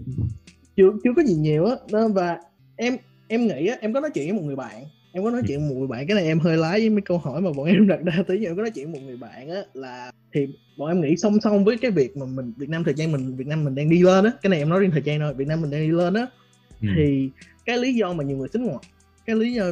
[0.76, 1.76] chưa chưa có gì nhiều á.
[2.14, 2.38] Và
[2.76, 2.98] em
[3.28, 5.60] em nghĩ á em có nói chuyện với một người bạn em có nói chuyện
[5.60, 7.66] với một người bạn cái này em hơi lái với mấy câu hỏi mà bọn
[7.66, 8.24] em đặt ra.
[8.28, 10.48] Tí em có nói chuyện một người bạn á là thì
[10.78, 13.36] bọn em nghĩ song song với cái việc mà mình Việt Nam thời gian mình
[13.36, 14.32] Việt Nam mình đang đi lên á.
[14.42, 16.26] Cái này em nói riêng thời gian thôi Việt Nam mình đang đi lên á.
[16.82, 16.88] Ừ.
[16.98, 17.30] thì
[17.66, 18.84] cái lý do mà nhiều người xính ngoại
[19.26, 19.64] cái lý do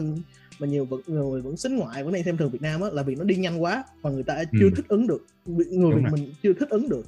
[0.59, 3.03] mà nhiều vật- người vẫn xính ngoại vẫn đang xem thường Việt Nam á là
[3.03, 4.69] vì nó đi nhanh quá và người ta chưa Ừ.
[4.75, 5.25] thích ứng được.
[5.45, 7.05] Người Việt mình chưa thích ứng được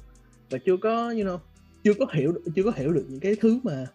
[0.50, 1.38] và chưa có you know
[1.84, 3.86] chưa có hiểu chưa có hiểu được những cái thứ mà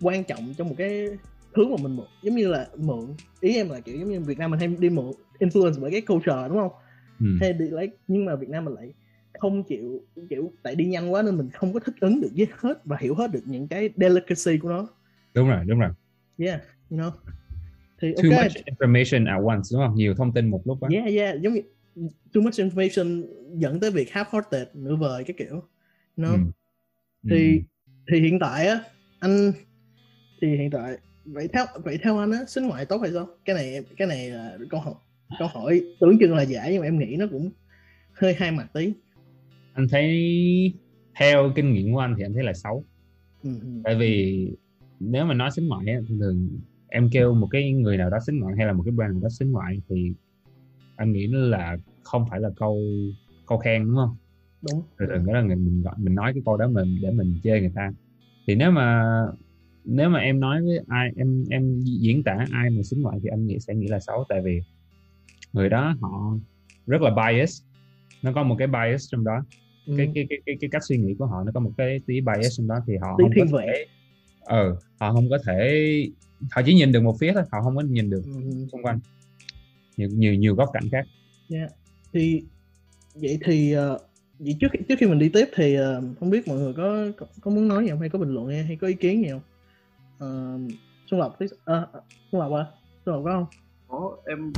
[0.00, 1.06] quan trọng trong một cái
[1.54, 4.38] thứ mà mình mượn giống như là mượn ý em là kiểu giống như Việt
[4.38, 6.72] Nam mình hay đi mượn influence bởi cái culture đúng không
[7.20, 7.26] Ừ.
[7.40, 8.92] hay đi lấy nhưng mà Việt Nam mình lại
[9.38, 12.46] không chịu kiểu tại đi nhanh quá nên mình không có thích ứng được với
[12.58, 14.88] hết và hiểu hết được những cái delicacy của nó
[15.34, 15.90] đúng rồi đúng rồi
[16.38, 17.10] yeah you know
[18.02, 20.88] thì too ok much information at once đúng không nhiều thông tin một lúc á
[20.92, 21.60] yeah yeah giống như
[22.34, 25.54] too much information dẫn tới việc half-hearted nửa vời cái kiểu
[26.16, 26.32] you know?
[26.32, 26.38] Ừ.
[27.30, 27.62] thì Ừ.
[28.12, 28.80] thì hiện tại á
[29.20, 29.52] anh
[30.42, 33.28] thì hiện tại vậy theo vậy theo anh á sinh ngoại tốt hay sao?
[33.44, 34.94] Cái này cái này là câu hỏi
[35.38, 37.50] câu hỏi tưởng chừng là giả nhưng mà em nghĩ nó cũng
[38.12, 38.92] hơi hai mặt tí.
[39.74, 40.74] Anh thấy
[41.18, 42.84] theo kinh nghiệm của anh thì anh thấy là xấu.
[43.42, 43.68] Ừ, ừ.
[43.84, 44.48] tại vì
[45.00, 46.48] nếu mà nói xính ngoại thường thường
[46.88, 49.22] em kêu một cái người nào đó xính ngoại hay là một cái brand nào
[49.22, 50.12] đó xính ngoại thì
[50.96, 52.82] anh nghĩ nó là không phải là câu
[53.46, 54.16] câu khen đúng không?
[54.62, 54.82] Đúng.
[54.98, 57.60] Thường thường đó là mình gọi mình nói cái câu đó mình để mình chơi
[57.60, 57.92] người ta.
[58.46, 59.04] Thì nếu mà
[59.84, 63.28] nếu mà em nói với ai em em diễn tả ai mà xính ngoại thì
[63.28, 64.24] anh nghĩ sẽ nghĩ là xấu.
[64.28, 64.60] Tại vì
[65.52, 66.36] người đó họ
[66.86, 67.62] rất là bias.
[68.22, 69.44] Nó có một cái bias trong đó.
[69.86, 69.94] Ừ.
[69.98, 72.20] cái, cái cái cái cái cách suy nghĩ của họ nó có một cái tí
[72.20, 73.84] bias trong đó thì họ Tí không có thiên thể vị.
[74.40, 75.84] ờ họ không có thể
[76.52, 78.66] họ chỉ nhìn được một phía thôi họ không có nhìn được Ừ, ừ.
[78.72, 79.00] xung quanh.
[79.96, 81.06] Nhiều nhiều nhiều góc cạnh khác.
[82.12, 82.42] Thì
[83.14, 83.98] vậy thì ờ,
[84.38, 87.26] vậy trước trước khi mình đi tiếp thì ờ, không biết mọi người có có,
[87.40, 88.00] có muốn nói gì không?
[88.00, 89.40] Hay có bình luận hay có ý kiến gì không
[90.22, 90.72] uh,
[91.10, 92.66] Xuân Lộc ờ, ờ, Xuân Lộc à?
[93.04, 93.46] Xuân Lộc có không
[93.88, 94.52] có em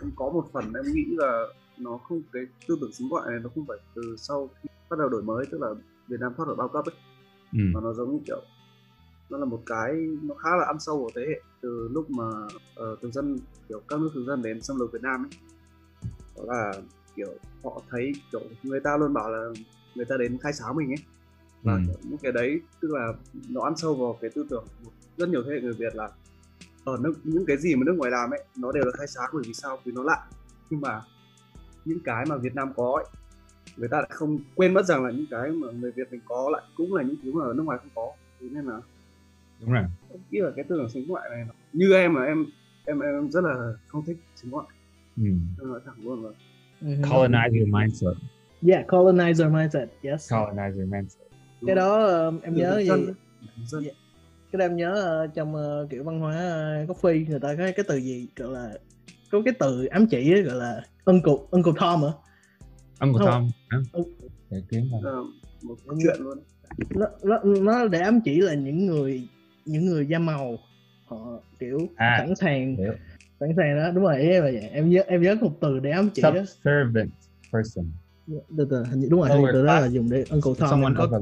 [0.00, 1.46] em có một phần em nghĩ là
[1.78, 4.98] nó không cái tư tưởng xính ngoại này nó không phải từ sau khi bắt
[4.98, 5.68] đầu đổi mới tức là
[6.08, 6.94] Việt Nam thoát khỏi bao cấp ấy.
[7.52, 7.58] Ừ.
[7.74, 8.42] mà nó giống như kiểu
[9.30, 9.92] nó là một cái
[10.22, 12.24] nó khá là ăn sâu vào thế hệ từ lúc mà
[12.82, 15.30] uh, thực dân kiểu các nước thực dân đến xâm lược Việt Nam ấy.
[16.36, 16.72] Đó là
[17.16, 19.48] kiểu họ thấy kiểu người ta luôn bảo là
[19.94, 21.04] người ta đến khai sáng mình ấy.
[21.62, 21.94] Và Ừ.
[22.02, 23.12] những cái đấy tức là
[23.48, 26.08] nó ăn sâu vào cái tư tưởng của rất nhiều thế hệ người Việt là
[26.84, 29.30] ở nước những cái gì mà nước ngoài làm ấy nó đều là khai sáng
[29.34, 29.78] bởi vì sao?
[29.84, 30.26] Vì nó lạ.
[30.70, 31.00] Nhưng mà
[31.84, 33.04] những cái mà Việt Nam có ấy
[33.76, 36.50] người ta lại không quên mất rằng là những cái mà người Việt mình có
[36.52, 38.12] lại cũng là những thứ mà ở nước ngoài không có.
[38.40, 38.80] Thế nên là
[39.60, 39.84] đúng rồi.
[40.30, 42.46] nghĩ là cái tư tưởng xính ngoại này như em là em
[42.84, 44.66] em em rất là không thích xính ngoại.
[45.16, 45.22] Ừ.
[45.62, 46.30] nói thẳng luôn là
[46.80, 46.88] Ừ.
[47.10, 48.14] colonizer mindset.
[48.68, 50.32] Yeah colonizer mindset yes.
[50.32, 51.26] Colonizer mindset.
[51.66, 52.88] Cái đó ờ, em nhớ gì?
[53.66, 53.84] Dân
[54.52, 56.36] cái em nhớ ờ, trong ờ, kiểu văn hóa
[56.82, 58.72] uh, gốc phi người ta có cái từ gì gọi là
[59.30, 62.08] có cái từ ám chỉ ấy, gọi là uncle uncle Tom hả
[63.00, 63.26] Uncle Không.
[63.26, 63.78] Tom hả?
[63.92, 64.02] Ừ.
[64.50, 64.90] để kiếm.
[65.02, 65.24] Ờ,
[65.62, 66.38] một chuyện luôn
[66.90, 69.28] nó, nó, nó để ám chỉ là những người
[69.64, 70.58] những người da màu
[71.04, 72.92] họ kiểu À, sẵn sàng hiểu.
[73.40, 75.90] sẵn sàng đó đúng rồi em là vậy em nhớ em nhớ một từ để
[75.90, 77.10] ám chỉ đó subservient
[77.52, 77.84] person
[78.58, 81.10] từ từ hình như đúng rồi từ đó là dùng để uncle Tom someone em
[81.10, 81.20] có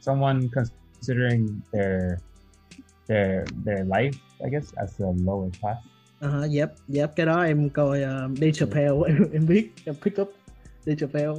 [0.00, 2.18] someone considering their
[3.10, 4.12] their their life
[4.44, 5.78] I guess as a lower class.
[6.24, 10.20] Uh, yep yep cái đó em coi uh, Dave Chappelle em, em biết em pick
[10.20, 10.28] up
[10.84, 11.34] Dave Chappelle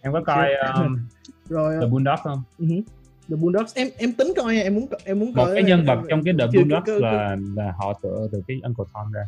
[0.00, 0.98] em có coi um,
[1.48, 2.42] rồi The uh, Boondocks không?
[2.58, 2.82] uh-huh.
[3.28, 6.02] The Boondocks em em tính coi em muốn em muốn một coi cái nhân vật
[6.08, 6.46] trong cái The
[6.86, 9.24] chưa- là là họ tựa từ cái Uncle Tom ra.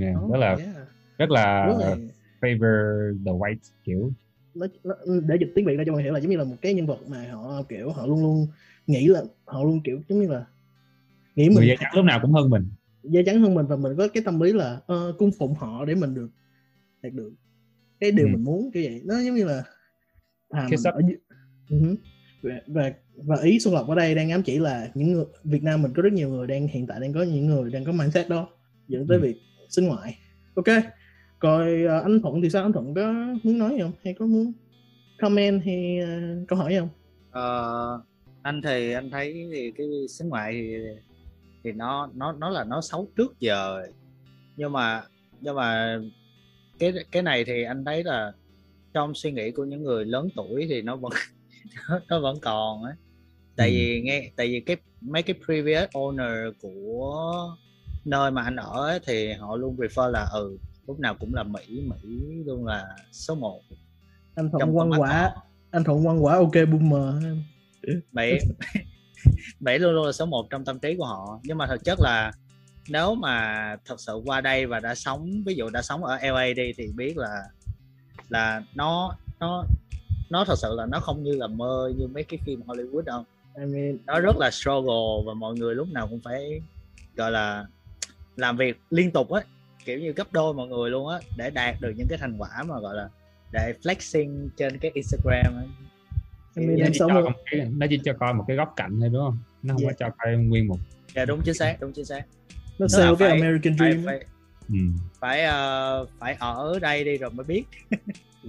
[0.00, 0.70] Yeah, Oh, rất là yeah.
[1.18, 2.08] rất là rồi.
[2.40, 4.10] favor the white kiểu.
[4.54, 4.94] Nó, nó,
[5.26, 6.74] để dịch tiếng việt ra cho mọi người hiểu là giống như là một cái
[6.74, 8.46] nhân vật mà họ kiểu họ luôn luôn
[8.86, 10.44] nghĩ là họ luôn kiểu giống như là
[11.40, 12.68] nghĩ người mình da trắng lúc nào cũng hơn mình
[13.02, 15.84] da trắng hơn mình và mình có cái tâm lý là ờ, cung phụng họ
[15.84, 16.30] để mình được
[17.02, 17.32] đạt được
[18.00, 18.30] cái điều Ừ.
[18.32, 19.62] mình muốn kiểu vậy nó giống như là
[20.50, 20.94] à, mình up.
[20.94, 21.00] ở
[21.70, 21.96] hứ.
[22.66, 25.82] và, và ý Xuân Lộc ở đây đang ám chỉ là những người Việt Nam
[25.82, 28.28] mình có rất nhiều người đang hiện tại đang có những người đang có mindset
[28.28, 28.48] đó
[28.88, 29.22] dẫn tới Ừ.
[29.22, 29.36] việc
[29.68, 30.18] sinh ngoại
[30.54, 30.66] ok
[31.40, 34.26] rồi ờ, anh Thuận thì sao anh Thuận có muốn nói gì không hay có
[34.26, 34.52] muốn
[35.18, 36.08] comment hay ờ,
[36.48, 36.88] câu hỏi gì không
[37.30, 38.00] Ờ,
[38.42, 40.74] anh thì anh thấy thì cái xính ngoại thì
[41.64, 43.82] thì nó nó nó là nó xấu trước giờ.
[44.56, 45.02] Nhưng mà
[45.40, 45.98] nhưng mà
[46.78, 48.32] cái cái này thì anh thấy là
[48.94, 51.12] trong suy nghĩ của những người lớn tuổi thì nó vẫn
[52.08, 52.94] nó vẫn còn ấy
[53.56, 53.72] tại Ừ.
[53.72, 57.56] vì nghe tại vì cái mấy cái previous owner của
[58.04, 61.42] nơi mà anh ở ấy, thì họ luôn refer là ừ lúc nào cũng là
[61.42, 63.62] Mỹ Mỹ luôn là số 1
[64.34, 65.46] anh Thuận quan quả họ.
[65.70, 67.24] anh Thuận quan quả ok boomer.
[68.12, 68.32] Mỹ
[69.60, 72.00] Mỹ luôn luôn là số 1 trong tâm trí của họ nhưng mà thực chất
[72.00, 72.32] là
[72.88, 76.46] nếu mà thật sự qua đây và đã sống ví dụ đã sống ở LA
[76.56, 77.42] đi thì biết là
[78.28, 79.64] là nó nó
[80.30, 83.24] nó thật sự là nó không như là mơ như mấy cái phim Hollywood đâu
[83.58, 86.60] I mean, nó rất là struggle và mọi người lúc nào cũng phải
[87.16, 87.66] gọi là
[88.36, 89.42] làm việc liên tục á
[89.84, 92.62] kiểu như gấp đôi mọi người luôn á để đạt được những cái thành quả
[92.68, 93.08] mà gọi là
[93.52, 95.66] để flexing trên cái Instagram ấy.
[96.56, 98.56] I mean, nó em chỉ, sống cho một cái, nó chỉ cho coi một cái
[98.56, 99.38] góc cạnh thôi đúng không?
[99.62, 99.96] Nó không Yeah.
[99.98, 100.76] có cho coi nguyên một
[101.14, 102.22] dạ đúng chính xác đúng chính xác.
[102.78, 104.24] Nó sell cái phải- American phải Dream phải
[104.68, 104.74] ừ.
[105.20, 107.62] phải, ờ, phải ở đây đi rồi mới biết.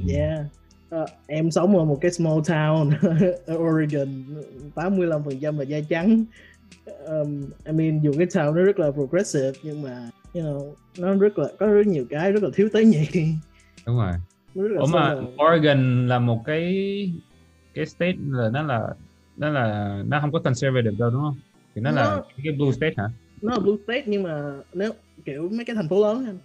[0.10, 0.40] Yeah.
[0.92, 2.92] Ờ, em sống ở một cái small town
[3.46, 4.24] ở Oregon
[4.76, 6.26] 85% là da trắng.
[7.06, 11.14] Um, I mean dù cái town nó rất là progressive nhưng mà you know, nó
[11.14, 13.08] rất là có rất nhiều cái rất là thiếu tế nhị.
[13.88, 14.12] Đúng rồi.
[14.56, 16.74] Nó rất là Ủa mà Oregon là một cái
[17.74, 18.88] cái state là nó là
[19.38, 21.40] nó là nó không có conservative đâu đúng không?
[21.76, 23.10] Thì nó là Nó- cái blue state hả?
[23.42, 24.92] Nó là blue state nhưng mà nếu
[25.26, 26.38] kiểu mấy cái thành phố lớn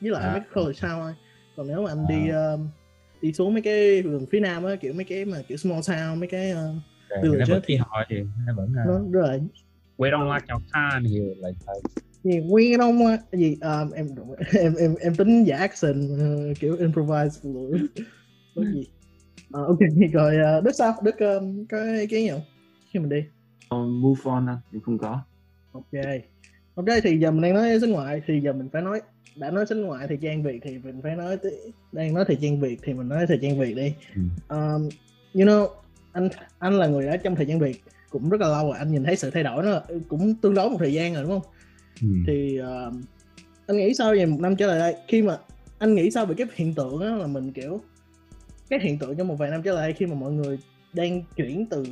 [0.00, 0.32] với lại À.
[0.32, 1.12] mấy cái college town thôi.
[1.56, 2.68] Còn nếu mà anh đi um,
[3.22, 6.18] đi xuống mấy cái vùng phía nam á kiểu mấy cái mà kiểu small town
[6.18, 6.58] mấy cái uh,
[7.22, 8.16] Rồi, nó vẫn thì- họ thì
[8.46, 9.38] nó vẫn là nó rất là
[9.98, 11.88] we don't like your kind here like like
[12.22, 14.06] gì nguyên đâu mà gì um, em
[14.58, 17.40] em em em tính giả accent uh, kiểu improvise.
[18.54, 18.86] Luôn gì
[19.54, 19.78] Ờ, ok
[20.12, 20.94] rồi uh, đức sao?
[21.02, 22.40] Đức um, có ý kiến gì không?
[22.90, 23.24] Khi mình đi.
[23.68, 25.20] Ờ, move on anh em không có.
[25.72, 26.02] Ok.
[26.74, 29.00] Ok thì giờ mình đang nói xuất ngoại thì giờ mình phải nói
[29.36, 32.36] đã nói xuất ngoại thời trang việt thì mình phải nói tới đang nói thời
[32.36, 33.94] trang việt thì mình nói thời trang việt đi.
[34.14, 34.22] Ừ.
[34.48, 34.88] um,
[35.34, 35.68] you know
[36.12, 38.92] anh anh là người đã trong thời trang việt cũng rất là lâu rồi anh
[38.92, 41.52] nhìn thấy sự thay đổi nó cũng tương đối một thời gian rồi đúng không?
[42.02, 42.08] Ừ.
[42.26, 42.94] thì uh,
[43.66, 44.94] anh nghĩ sao về một năm trở lại đây?
[45.08, 45.38] Khi mà
[45.78, 47.80] anh nghĩ sao về cái hiện tượng đó là mình kiểu
[48.70, 50.58] cái hiện tượng trong một vài năm trở lại khi mà mọi người
[50.92, 51.84] đang chuyển từ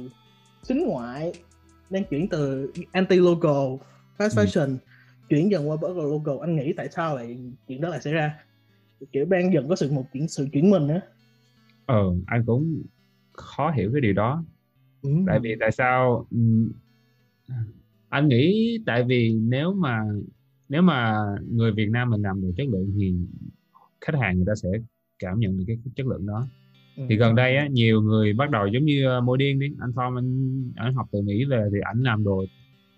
[0.63, 1.33] xính ngoại
[1.91, 3.77] đang chuyển từ anti local
[4.19, 4.45] fast Ừ.
[4.45, 4.77] fashion
[5.29, 6.35] chuyển dần qua bất local.
[6.41, 8.45] Anh nghĩ tại sao lại chuyện đó lại xảy ra?
[9.13, 11.01] Kiểu đang dần có sự một chuyện sự chuyển mình á.
[11.87, 12.83] Ờ anh cũng
[13.33, 14.45] khó hiểu cái điều đó.
[15.03, 15.11] Ừ.
[15.27, 16.73] tại vì tại sao ừm,
[18.09, 19.99] anh nghĩ tại vì nếu mà
[20.69, 21.17] nếu mà
[21.51, 23.15] người Việt Nam mình làm được chất lượng thì
[24.01, 24.69] khách hàng người ta sẽ
[25.19, 26.47] cảm nhận được cái chất lượng đó
[26.97, 27.03] Ừ.
[27.09, 29.93] thì gần đây á nhiều người bắt đầu giống như uh, môi điên đi anh
[29.97, 32.45] Phong anh anh học từ Mỹ về thì ảnh làm đồ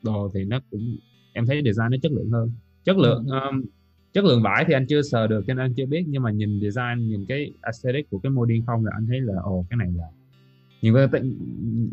[0.03, 0.97] đồ thì nó cũng
[1.33, 2.53] em thấy design nó chất lượng hơn.
[2.85, 3.65] Chất lượng um,
[4.13, 6.31] chất lượng vải thì anh chưa sờ được cho nên anh chưa biết nhưng mà
[6.31, 9.67] nhìn design nhìn cái aesthetic của cái môi điên không là anh thấy là ồ
[9.71, 10.05] cái này là
[10.83, 11.09] nhiều người,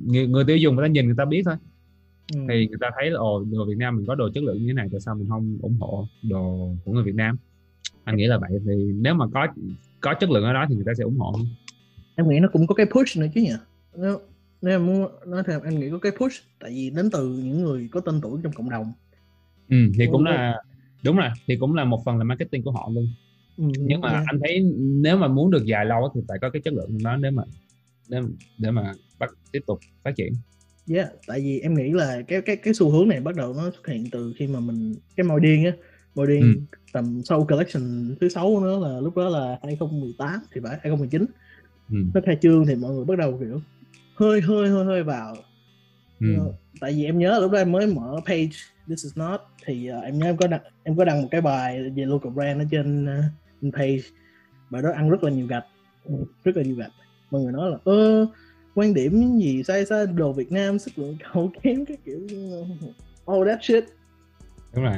[0.06, 1.56] người, người tiêu dùng người ta nhìn người ta biết thôi.
[2.36, 2.40] Ừ.
[2.50, 4.68] thì người ta thấy là ồ đồ Việt Nam mình có đồ chất lượng như
[4.68, 7.38] thế này tại sao mình không ủng hộ đồ của người Việt Nam?
[8.04, 9.48] Anh nghĩ là vậy thì nếu mà có
[10.02, 11.34] có chất lượng ở đó thì người ta sẽ ủng hộ
[12.16, 13.54] em nghĩ nó cũng có cái push nữa chứ nhỉ?
[13.98, 14.20] Nếu
[14.62, 17.64] nếu em muốn nói thêm em nghĩ có cái push tại vì đến từ những
[17.64, 18.94] người có tên tuổi trong cộng đồng.
[19.70, 20.58] Ừ, thì cũng là
[21.04, 23.08] đúng rồi thì cũng là một phần là marketing của họ luôn.
[23.58, 24.24] Ừ, nhưng mà yeah.
[24.28, 27.18] anh thấy nếu mà muốn được dài lâu thì phải có cái chất lượng đó
[27.18, 27.44] nếu mà
[28.10, 28.20] để,
[28.58, 30.34] để mà bắt tiếp tục phát triển.
[30.90, 33.72] Yeah, tại vì em nghĩ là cái cái cái xu hướng này bắt đầu nó
[33.72, 35.72] xuất hiện từ khi mà mình cái màu điên á,
[36.16, 36.78] màu điên Ừ.
[36.94, 41.26] tầm sau collection thứ sáu của nó là lúc đó là 2018 thì phải 2019
[41.92, 41.98] ừ.
[42.14, 43.62] nó khai trương thì mọi người bắt đầu kiểu
[44.16, 45.36] hơi hơi hơi hơi vào.
[46.20, 46.28] Ừ.
[46.38, 48.50] Ờ, tại vì em nhớ lúc đó em mới mở page
[48.88, 51.42] this is not thì ờ, em nhớ em có đăng em có đăng một cái
[51.42, 53.08] bài về local brand ở trên,
[53.62, 54.02] trên page.
[54.70, 55.66] Bài đó ăn rất là nhiều gạch.
[56.04, 56.92] Ừ, rất là nhiều gạch.
[57.32, 58.28] Mọi người nói là ơ
[58.76, 62.20] quan điểm gì sai sai đồ Việt Nam sức lượng cao kém cái kiểu.
[63.26, 63.84] All that shit.
[64.74, 64.94] Đúng rồi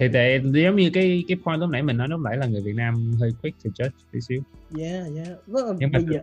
[0.00, 2.62] thì tại giống như cái cái point lúc nãy mình nói lúc nãy là người
[2.62, 4.42] Việt Nam hơi quick to judge tí xíu
[4.78, 6.20] yeah yeah rất là Nhưng mà bây giờ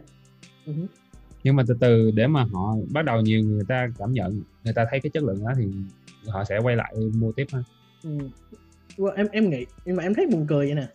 [0.65, 0.73] hứ.
[1.43, 4.73] nhưng mà từ từ để mà họ bắt đầu nhiều người ta cảm nhận người
[4.73, 5.65] ta thấy cái chất lượng đó thì
[6.27, 7.59] họ sẽ quay lại mua tiếp ha
[8.03, 8.09] Ừ.
[8.97, 10.87] Well, em em nghĩ nhưng mà em thấy buồn cười vậy nè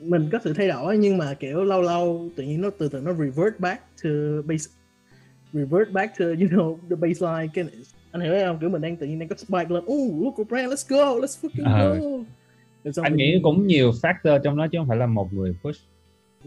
[0.00, 3.00] mình có sự thay đổi nhưng mà kiểu lâu lâu tự nhiên nó từ từ
[3.00, 4.10] nó revert back to
[4.46, 4.70] base
[5.52, 7.64] revert back to you know the baseline cái
[8.12, 8.58] anh hiểu không?
[8.60, 9.84] Kiểu mình đang tự nhiên đang có spike lên.
[9.86, 11.98] Oh local brand let's go let's fucking Ờ.
[12.00, 12.06] go.
[13.02, 15.80] Anh tự nghĩ cũng nhiều factor trong đó chứ không phải là một người push.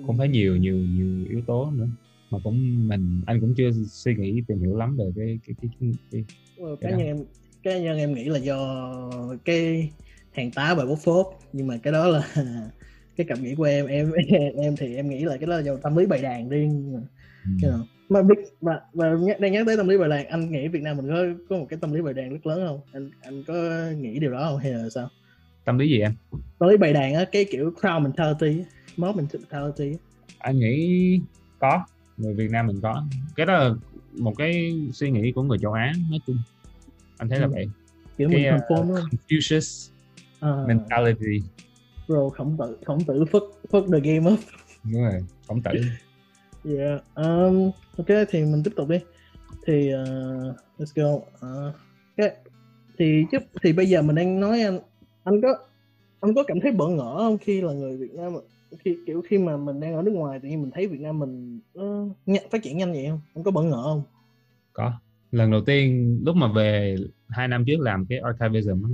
[0.08, 1.88] Cũng phải nhiều nhiều nhiều yếu tố nữa.
[2.32, 5.70] Mà cũng mình anh cũng chưa suy nghĩ tìm hiểu lắm về cái cái cái,
[5.80, 6.24] cái, cái
[6.58, 7.18] Cái cá nhân em
[7.64, 8.94] cá nhân em nghĩ là do
[9.46, 9.90] cái
[10.32, 11.26] hàng tá bài bốc phốt.
[11.54, 12.24] Nhưng mà cái đó là
[13.18, 13.88] cái cảm nghĩ của em.
[13.88, 14.12] Em
[14.58, 17.02] em thì em nghĩ là cái đó là do tâm lý bày đàn riêng
[17.46, 17.86] know.
[18.10, 20.82] mà biết mà mà nhắc, đang nhắc tới tâm lý bày đàn anh nghĩ Việt
[20.82, 22.80] Nam mình có có một cái tâm lý bày đàn rất lớn không?
[22.94, 23.54] Anh anh có
[23.98, 25.10] nghĩ điều đó không hay là sao?
[25.66, 26.14] Tâm lý gì em?
[26.60, 28.64] Tâm lý bày đàn á cái kiểu crowd mentality
[28.98, 29.98] mob mentality
[30.40, 31.20] anh nghĩ
[31.60, 31.86] có
[32.18, 33.06] người Việt Nam mình có.
[33.36, 33.70] Cái đó là
[34.18, 36.38] một cái suy nghĩ của người châu Á nói chung.
[37.18, 37.52] Anh thấy là Ừ.
[37.52, 37.70] vậy.
[38.18, 39.10] Kiểu cái mình uh, conform đúng không?
[39.28, 39.92] Confucius
[40.40, 41.42] Ờ, mentality.
[42.08, 44.40] Bro khổng tử khổng tử fuck fuck the game up
[44.84, 45.72] đúng rồi khổng tử
[46.68, 47.04] Yeah.
[47.16, 48.98] Um, ok thì mình tiếp tục đi.
[49.66, 51.12] Thì uh, let's go.
[51.14, 51.76] Uh,
[52.18, 52.36] okay.
[52.98, 54.80] Thì chứ thì bây giờ mình đang nói anh
[55.24, 55.58] anh có
[56.20, 58.34] anh có cảm thấy bỡ ngỡ không khi là người Việt Nam
[58.80, 61.20] khi kiểu khi mà mình đang ở nước ngoài tự nhiên mình thấy Việt Nam
[61.20, 63.20] mình nó nhanh, phát triển nhanh vậy không?
[63.36, 64.04] Anh có bỡ ngỡ không?
[64.74, 64.94] có
[65.32, 66.96] lần đầu tiên lúc mà về
[67.30, 68.90] hai năm trước làm cái archivism á,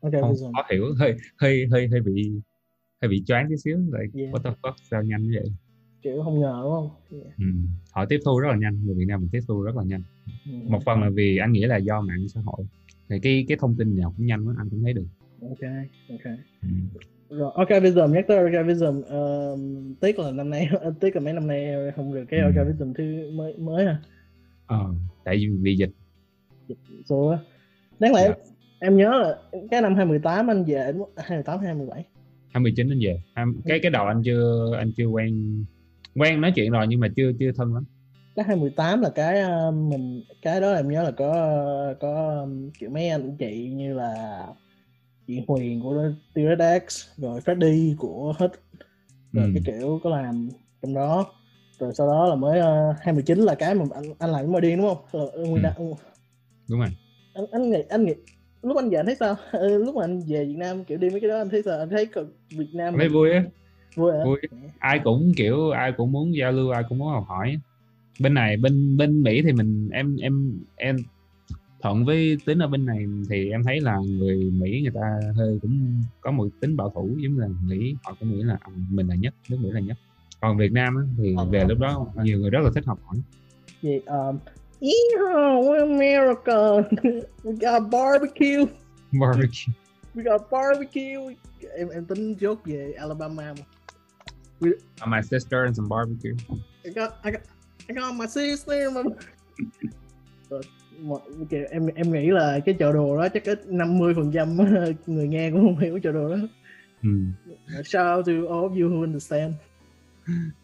[0.00, 2.32] Ok không khó hiểu hơi hơi hơi hơi bị
[3.02, 4.34] hơi bị choáng tí xíu like Yeah.
[4.34, 5.52] what the fuck sao nhanh như vậy
[6.04, 6.90] kiểu không ngờ đúng không?
[7.10, 7.38] Yeah.
[7.38, 7.44] ừ.
[7.92, 10.02] họ tiếp thu rất là nhanh người Việt Nam mình tiếp thu rất là nhanh
[10.46, 10.52] Ừ.
[10.68, 12.66] một phần là vì anh nghĩ là do mạng xã hội
[13.08, 15.06] thì cái cái thông tin nào cũng nhanh quá anh cũng thấy được
[15.42, 15.70] Ok
[16.10, 16.32] ok.
[16.62, 16.68] ừ.
[17.30, 20.68] Rồi archivism nhắc tới archivism um, tiếc là năm nay
[21.00, 22.46] tiếc là mấy năm nay không được cái Ừ.
[22.46, 23.98] archivism thứ mới mới ha.
[24.66, 25.90] ờ, tại vì vì dịch
[27.04, 27.38] số á
[27.98, 28.34] đáng lẽ Dạ.
[28.80, 29.38] em nhớ là
[29.70, 32.04] cái năm 2018 anh về 2018 hay 2017
[32.52, 33.22] 2019 đến về
[33.64, 35.64] cái cái đầu anh chưa anh chưa quen
[36.14, 37.84] quen nói chuyện rồi nhưng mà chưa chưa thân lắm.
[38.36, 41.34] Cái 2018 là cái ờ, mình cái đó em nhớ là có
[42.00, 42.46] có
[42.78, 44.46] kiểu mấy anh chị như là
[45.26, 45.94] chị Huyền của
[46.34, 46.80] T-Rex
[47.16, 48.48] rồi Freddy của hết
[49.32, 49.50] rồi Ừ.
[49.54, 50.48] cái kiểu có làm
[50.82, 51.26] trong đó.
[51.78, 54.60] Rồi sau đó là mới uh, 2019 là cái mà anh anh làm cái môi
[54.60, 55.04] điên đúng không?
[55.12, 55.68] Là nguyên Ừ.
[55.68, 55.74] đa-
[56.70, 56.88] đúng rồi.
[57.32, 58.14] Anh anh nghĩ anh nghĩ
[58.62, 59.36] lúc anh về anh thấy sao?
[59.52, 61.78] Ừ, lúc mà anh về Việt Nam kiểu đi mấy cái đó anh thấy sao?
[61.78, 62.06] Anh thấy
[62.50, 63.44] Việt Nam thấy vui á
[63.94, 64.38] vui vui
[64.78, 67.56] ai cũng kiểu ai cũng muốn giao lưu ai cũng muốn học hỏi
[68.20, 70.96] bên này bên bên Mỹ thì mình em em em
[71.82, 75.58] thuận với tính ở bên này thì em thấy là người Mỹ người ta hơi
[75.62, 79.08] cũng có một tính bảo thủ giống là nghĩ họ cũng nghĩ là à, mình
[79.08, 79.96] là nhất nước Mỹ là nhất
[80.40, 82.24] còn Việt Nam á, thì Ờ, về ờ, lúc đó ờ.
[82.24, 83.16] nhiều người rất là thích học hỏi
[83.82, 84.38] gì um,
[84.80, 86.84] Yeehaw, we're America.
[87.44, 88.66] We got barbecue.
[89.12, 89.72] barbecue
[90.14, 91.34] We got barbecue.
[91.76, 93.54] Em em tính chốt về Alabama.
[93.58, 93.64] mà.
[95.06, 96.34] My sister and some barbecue
[96.84, 97.40] I got I got
[97.88, 98.90] I got my sister.
[98.92, 99.02] My...
[101.00, 104.56] Mọi- kiểu em em nghĩ là cái chợ đồ đó chắc ít 50 phần trăm
[105.06, 106.36] người nghe cũng không hiểu chợ đồ đó.
[107.02, 107.10] ừ.
[107.84, 109.54] Shout out to all of you who understand.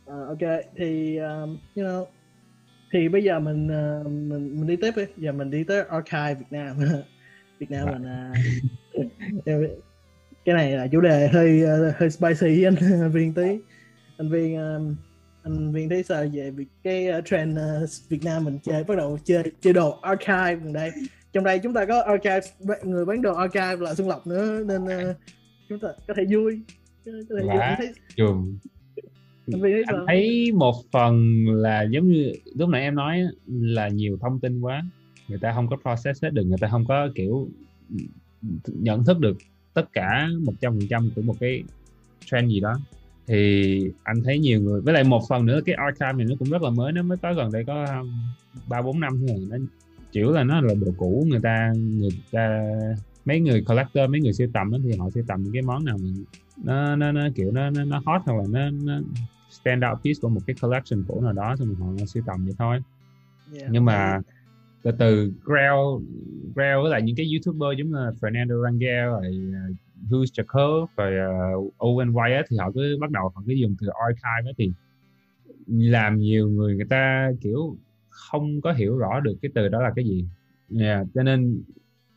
[0.07, 2.05] Ờ, ok thì um, you know
[2.93, 6.35] thì bây giờ mình uh, mình mình đi tiếp đi giờ mình đi tới archive
[6.35, 6.77] Việt Nam
[7.59, 8.03] Việt Nam mình
[9.41, 9.67] uh,
[10.45, 13.59] cái này là chủ đề hơi uh, hơi spicy anh viên tí
[14.21, 14.97] anh viên um,
[15.43, 18.95] anh viên thấy sao về việc cái uh, trend uh, Việt Nam mình chơi bắt
[18.99, 20.91] đầu chơi chơi đồ archive gần đây
[21.33, 22.41] trong đây chúng ta có archive
[22.85, 25.17] người bán đồ archive là Xuân Lộc nữa nên uh,
[25.69, 26.61] chúng ta có thể vui
[27.05, 27.57] có thể vui.
[27.59, 27.61] Dạ.
[27.61, 27.93] Anh thấy,
[29.47, 34.19] anh thấy anh thấy một phần là giống như lúc nãy em nói là nhiều
[34.21, 34.83] thông tin quá
[35.29, 37.49] người ta không có process hết được người ta không có kiểu
[38.67, 39.39] nhận thức được
[39.75, 41.63] tất cả một trăm phần trăm của một cái
[42.25, 42.75] trend gì đó
[43.31, 46.51] thì anh thấy nhiều người với lại một phần nữa cái archive này nó cũng
[46.51, 48.13] rất là mới nó mới có gần đây có um,
[48.69, 49.57] ba bốn năm thôi nó
[50.13, 52.71] kiểu là nó là đồ cũ người ta người ta
[53.25, 55.85] mấy người collector mấy người sưu tầm á thì họ sưu tầm những cái món
[55.85, 56.09] nào mà
[56.65, 59.01] nó nó, nó kiểu nó, nó nó hot hoặc là nó, nó
[59.51, 62.45] stand out piece của một cái collection cũ nào đó xong rồi họ sưu tầm
[62.45, 62.81] vậy thôi
[63.55, 63.71] Yeah.
[63.73, 64.21] nhưng mà
[64.83, 66.05] từ từ Grell
[66.55, 69.53] Grell với lại những cái youtuber giống như là Fernando Rangel rồi
[70.05, 71.13] uh, Who's Jacob rồi
[71.57, 74.73] uh, Owen Wyatt thì họ cứ bắt đầu họ cứ dùng từ archive đó thì
[75.67, 77.77] làm nhiều người người ta kiểu
[78.09, 80.25] không có hiểu rõ được cái từ đó là cái gì.
[80.81, 81.63] Yeah, cho nên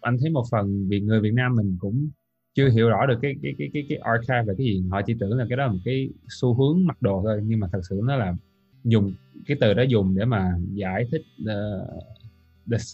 [0.02, 2.10] anh thấy một phần vì người Việt Nam mình cũng
[2.54, 4.84] chưa hiểu rõ được cái cái cái cái cái archive là cái gì.
[4.92, 7.60] Họ chỉ tưởng là cái đó là một cái xu hướng mặc đồ thôi nhưng
[7.60, 8.36] mà thật sự nó là
[8.84, 9.14] dùng
[9.48, 12.04] cái từ đó dùng để mà giải thích uh,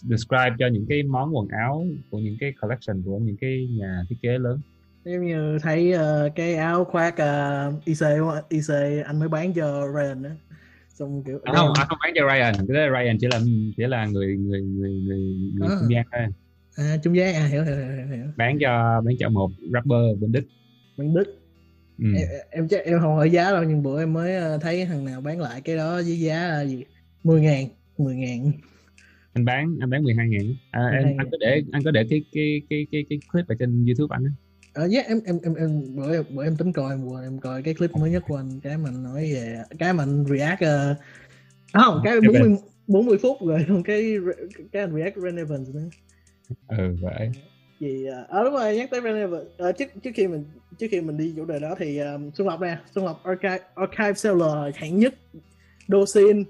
[0.02, 4.02] describe cho những cái món quần áo của những cái collection của những cái nhà
[4.08, 4.60] thiết kế lớn.
[5.04, 7.98] Giống như thấy ờ, cái áo khoác uh, IC?
[8.48, 8.68] IC
[9.04, 10.30] anh mới bán cho Ryan á.
[10.88, 13.40] Xong kiểu à, không anh không bán cho Ryan cái đó Ryan chỉ là
[13.76, 15.18] chỉ là người người người người
[15.54, 15.76] người À.
[15.80, 16.26] trung gian thôi
[16.76, 18.24] à, trung gian à hiểu hiểu hiểu, hiểu.
[18.36, 20.44] bán cho bán cho một rapper bên Đức
[20.96, 21.24] Bán Đức.
[21.98, 22.04] ừ.
[22.16, 25.04] Em, em chắc em không hỏi giá đâu nhưng bữa em mới ờ, thấy thằng
[25.04, 26.84] nào bán lại cái đó với giá là gì
[27.24, 27.66] 10 ngàn
[27.98, 28.52] 10 ngàn
[29.32, 31.18] anh bán anh bán 12 ngàn à, em, 12.000.
[31.18, 34.16] anh có để anh có để cái cái cái cái cái clip ở trên YouTube
[34.16, 34.30] anh á
[34.80, 37.62] Ờ yeah, em em em em bữa em, bữa em tính coi bữa em coi
[37.62, 40.96] cái clip mới nhất của anh cái mình nói về cái mình react uh,
[41.72, 42.42] à, không cái Relevant.
[42.42, 44.16] 40 40 phút rồi còn cái
[44.72, 45.88] cái anh react relevance nữa.
[46.68, 47.30] Ừ vậy.
[47.80, 50.44] Gì à à, đúng rồi nhắc tới relevant à, trước trước khi mình
[50.78, 53.58] trước khi mình đi chủ đề đó thì um, Xuân Lộc nè Xuân Lộc archive
[53.74, 55.14] archive seller hạng nhất
[55.88, 56.44] Dosin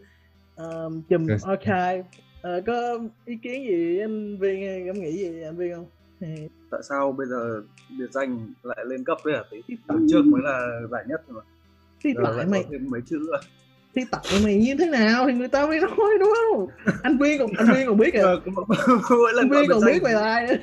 [0.56, 2.02] um, chùm archive.
[2.42, 5.86] Ờ, có ý kiến gì anh viên cảm nghĩ gì anh viên không
[6.70, 7.62] tại sao bây giờ
[7.98, 9.42] biệt danh lại lên cấp đấy hả?
[9.50, 11.40] Tí lần trước mới là giải nhất mà.
[12.04, 12.64] Thì giờ lại mày.
[12.70, 13.40] thêm mấy chữ nữa.
[13.94, 16.66] Thì tại mày như thế nào thì người ta mới nói đúng không?
[17.02, 18.14] Anh viên còn anh viên còn biết
[19.32, 20.58] lần anh gọi còn biết mày là ai.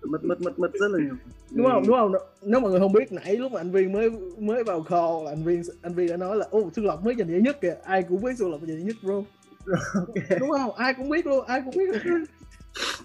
[0.00, 1.14] nữa mất mất mất mất rất là nhiều.
[1.50, 1.82] Đúng không?
[1.86, 2.12] Đúng không?
[2.42, 5.30] Nếu mọi người không biết nãy lúc mà anh viên mới mới vào call là
[5.30, 7.76] anh viên anh viên đã nói là ô xuân lộc mới giành giải nhất kìa.
[7.84, 9.22] Ai cũng biết xuân lộc giành giải nhất bro.
[9.94, 10.40] Ok.
[10.40, 10.74] đúng không?
[10.74, 12.00] Ai cũng biết luôn ai cũng biết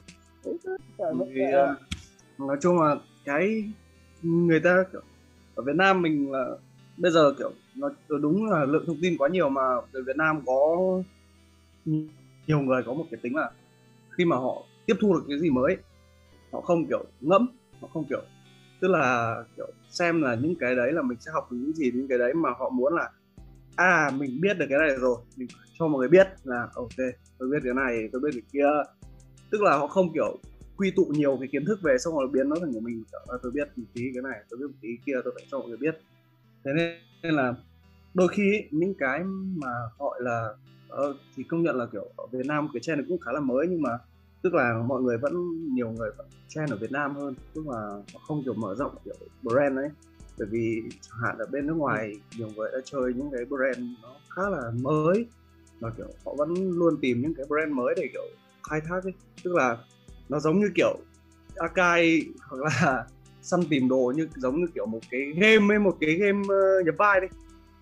[0.65, 1.51] ơi.
[1.51, 1.75] ờ,
[2.37, 3.63] nói chung là cái
[4.21, 5.01] người ta kiểu,
[5.55, 6.45] ở Việt Nam mình là
[6.97, 9.61] bây giờ kiểu nó đúng là lượng thông tin quá nhiều mà
[9.93, 10.77] ở Việt Nam có
[12.47, 13.51] nhiều người có một cái tính là
[14.17, 15.77] khi mà họ tiếp thu được cái gì mới
[16.51, 17.47] họ không kiểu ngẫm
[17.81, 18.21] họ không kiểu
[18.81, 21.91] tức là kiểu xem là những cái đấy là mình sẽ học được những gì
[21.93, 23.09] những cái đấy mà họ muốn là
[23.75, 25.47] à mình biết được cái này rồi mình
[25.79, 26.97] cho mọi người biết là ok
[27.37, 28.91] tôi biết cái này tôi biết cái kia
[29.51, 30.39] tức là họ không kiểu
[30.77, 33.03] quy tụ nhiều cái kiến thức về xong rồi biến nó thành của mình.
[33.11, 35.59] À, tôi biết một tí cái này tôi biết một tí kia tôi phải cho
[35.59, 35.95] mọi người biết.
[36.65, 37.55] Thế nên, nên là
[38.13, 39.23] đôi khi những cái
[39.55, 40.49] mà gọi là
[41.09, 43.39] uh, thì công nhận là kiểu ở Việt Nam cái trend này cũng khá là
[43.39, 43.97] mới nhưng mà
[44.41, 45.33] tức là mọi người vẫn
[45.73, 47.35] nhiều người vẫn trend ở Việt Nam hơn.
[47.53, 47.79] Tức là
[48.13, 49.89] họ không kiểu mở rộng kiểu brand ấy.
[50.37, 53.87] Bởi vì chẳng hạn ở bên nước ngoài nhiều người đã chơi những cái brand
[54.03, 55.25] nó khá là mới
[55.79, 58.25] và kiểu họ vẫn luôn tìm những cái brand mới để kiểu
[58.69, 59.13] khai thác ấy.
[59.43, 59.77] Tức là
[60.29, 60.97] nó giống như kiểu
[61.55, 63.05] Akai hoặc là
[63.41, 66.85] săn tìm đồ như giống như kiểu một cái game ấy một cái game uh,
[66.85, 67.27] nhập vai đi.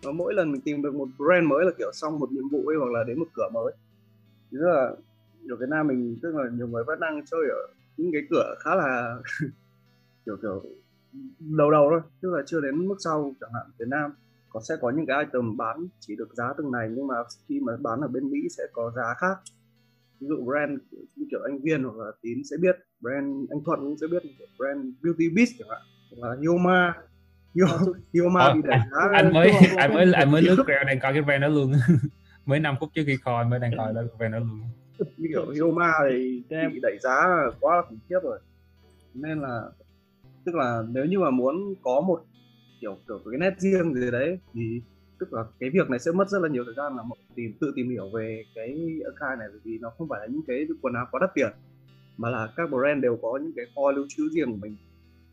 [0.03, 2.67] Và mỗi lần mình tìm được một brand mới là kiểu xong một nhiệm vụ
[2.67, 3.73] ấy hoặc là đến một cửa mới.
[4.51, 4.91] Tức là
[5.49, 8.55] ở Việt Nam mình tức là nhiều người vẫn đang chơi ở những cái cửa
[8.59, 9.17] khá là
[10.25, 10.63] kiểu kiểu
[11.39, 12.01] đầu đầu thôi.
[12.21, 14.11] Tức là chưa đến mức sau chẳng hạn Việt Nam
[14.49, 17.15] có sẽ có những cái item bán chỉ được giá từng này nhưng mà
[17.47, 19.37] khi mà bán ở bên Mỹ sẽ có giá khác
[20.19, 20.71] ví dụ brand
[21.15, 24.23] như kiểu anh Viên hoặc là Tín sẽ biết brand anh Thuận cũng sẽ biết
[24.57, 25.81] brand Beauty Beast chẳng hạn
[26.19, 26.93] hoặc là Yoma.
[27.55, 30.99] Yo- Yoma Ờ, bị đẩy giá anh mới anh mới anh mới lướt reo đang
[30.99, 31.71] coi cái brand đó luôn.
[32.45, 34.61] Mấy năm phút trước khi coi anh mới đang coi đó cái brand đó luôn.
[35.17, 37.15] Như kiểu Yoma thì bị đẩy giá
[37.59, 38.39] quá là khủng khiếp rồi.
[39.13, 39.61] Nên là
[40.45, 42.23] tức là nếu như mà muốn có một
[42.81, 44.81] kiểu kiểu cái nét riêng gì đấy thì
[45.19, 47.53] tức là cái việc này sẽ mất rất là nhiều thời gian là mọi tìm
[47.61, 50.67] tự tìm hiểu về cái account này bởi vì nó không phải là những cái
[50.81, 51.51] quần áo quá đắt tiền
[52.17, 54.75] mà là các brand đều có những cái kho lưu trữ riêng của mình.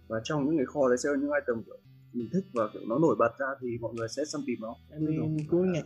[0.09, 1.77] Và trong những cái kho đấy sẽ có những item kiểu
[2.13, 4.77] mình thích và kiểu nó nổi bật ra thì mọi người sẽ săn tìm nó.
[4.99, 5.83] Viên cuối ngày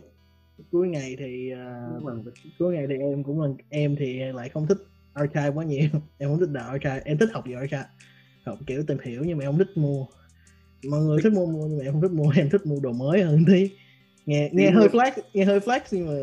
[0.71, 1.51] cuối ngày thì
[2.03, 2.13] mà
[2.59, 4.77] cuối ngày thì em cũng là em thì lại không thích
[5.13, 5.89] archive quá nhiều.
[6.17, 7.85] Em không thích đào archive em thích học về archive
[8.45, 10.05] học kiểu tìm hiểu nhưng mà em không thích mua.
[10.89, 12.91] Mọi người thích mua mua nhưng mà em không thích mua em thích mua đồ
[12.91, 13.71] mới hơn tí
[14.29, 16.13] nghe nghe hơi flex nghe hơi flex nhưng mà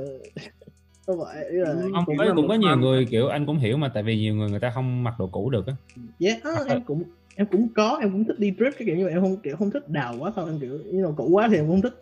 [1.06, 3.90] vậy là không cũng có là cũng có nhiều người kiểu anh cũng hiểu mà
[3.94, 5.72] tại vì nhiều người người ta không mặc đồ cũ được á.
[6.18, 7.02] Yeah á, em cũng
[7.36, 9.56] em cũng có em cũng thích đi trip cái kiểu nhưng mà em không kiểu
[9.56, 11.94] không thích đào quá thôi em kiểu như là cũ quá thì em không thích.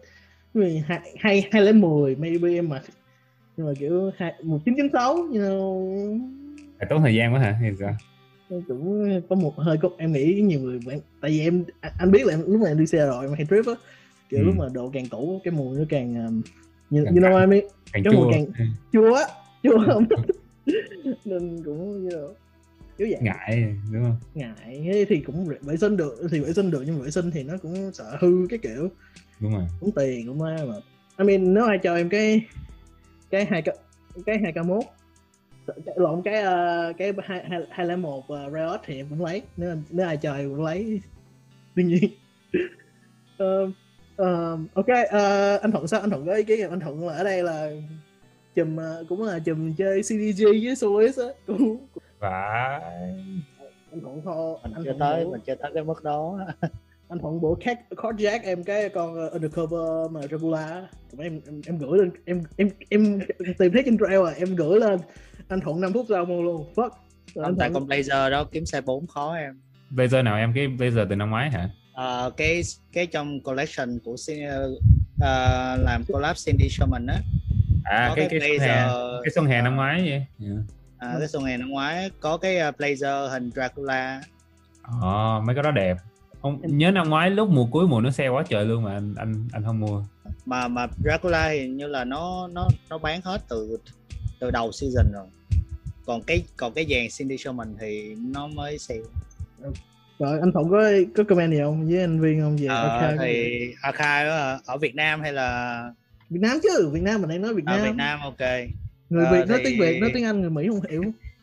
[0.55, 2.83] Vì hai hai hai lấy mười maybe em mặc.
[3.57, 6.21] Nhưng mà kiểu hai một chín chín sáu you know.
[6.79, 7.95] Phải tốn thời gian quá hả hay sao?
[8.51, 10.79] Em cũng có một hơi có em nghĩ nhiều người
[11.21, 11.65] tại vì em
[11.99, 13.75] anh- biết là em, lúc mà em đi xe rồi em hay trip á
[14.35, 14.47] kiểu Ừ.
[14.47, 16.43] lúc mà độ càng cũ cái mùi nó càng um,
[16.91, 18.25] như, Càng you know I mean càng Cái chua.
[18.25, 18.47] mùi càng-
[18.93, 19.25] chua á
[19.63, 20.05] chua không
[21.25, 22.29] nên cũng như
[22.99, 23.21] kiểu vậy.
[23.23, 24.17] Ngại đúng không?
[24.35, 27.43] Ngại thế thì cũng vệ- sinh được thì vệ sinh được nhưng vệ sinh thì
[27.43, 28.89] nó cũng sợ hư cái kiểu.
[29.41, 29.65] Đúng rồi.
[29.81, 30.75] Cũng tiền cũng mà.
[31.19, 32.41] I mean nếu ai cho em cái
[33.31, 33.63] cái hai
[34.27, 34.85] cái hai k mốt
[35.97, 39.43] lộn cái ờ, cái hai hai hai lẻ một uh, Riot thì em cũng lấy.
[39.57, 41.01] Nếu nếu ai cho em cũng lấy.
[41.75, 42.05] Đương nhiên
[43.39, 43.71] Ờ,
[44.17, 46.01] ờ, ok ờ, anh thuận sao?
[46.01, 47.71] Anh thuận có ý kiến anh thuận là ở đây là
[48.55, 51.27] chùm ờ, cũng là chùm chơi CDG với Soloist á.
[51.47, 51.87] Cũng
[52.21, 52.81] phải.
[53.91, 56.39] Anh thuận thôi mình anh chưa tới mình chưa tới cái mức đó.
[57.09, 60.21] Anh thuận bộ cat card jack em cái con uh, undercover mà.
[60.31, 63.21] Tụi em, em em gửi lên em em em
[63.59, 65.01] tìm thấy trên trail à em gửi lên
[65.49, 66.73] anh thuận 5 phút sau mua luôn.
[66.75, 66.91] Fuck.
[67.35, 67.89] Không anh tại thuận.
[67.89, 69.61] con blazer đó kiếm xe 4 khó em.
[69.91, 70.53] Blazer nào em?
[70.55, 74.17] Cái blazer từ năm ngoái hả Ờ, cái cái trong collection của
[75.21, 77.19] ờ, làm collab Cindy Sherman á.
[77.85, 80.27] À có cái cái, xuân hè blazer cái xuân hè năm ngoái vậy?
[80.39, 80.57] Dạ.
[80.99, 82.11] à, cái xuân hè năm ngoái.
[82.21, 84.23] Có cái blazer hình Dracula.
[84.83, 85.97] Ờ, mấy cái đó đẹp.
[86.43, 89.15] Không nhớ năm ngoái lúc mùa cuối mùa nó xe quá trời luôn mà anh
[89.17, 90.05] anh anh không mua.
[90.45, 93.79] Mà mà Dracula thì như là nó nó nó bán hết từ
[94.41, 95.27] từ đầu season rồi.
[96.07, 99.01] Còn cái còn cái dàn Cindy Sherman thì nó mới sale
[100.19, 101.87] rồi anh thuận có có comment gì không?
[101.89, 102.57] Với anh viên không?
[102.57, 105.83] Về Ờ, archive thì Archive á, ở Việt Nam hay là
[106.31, 107.85] Việt Nam chứ Việt Nam mình đang nói Việt ở Nam.
[107.85, 108.41] Việt Nam ok.
[109.09, 111.03] Người Ờ, Việt nói thì- tiếng Việt nói tiếng Anh người Mỹ không hiểu.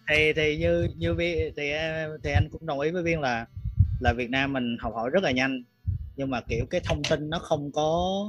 [0.10, 1.72] Thì thì như như vi thì
[2.24, 3.46] thì anh cũng đồng ý với viên là
[4.00, 5.64] là Việt Nam mình học hỏi rất là nhanh.
[6.16, 8.26] Nhưng mà kiểu cái thông tin nó không có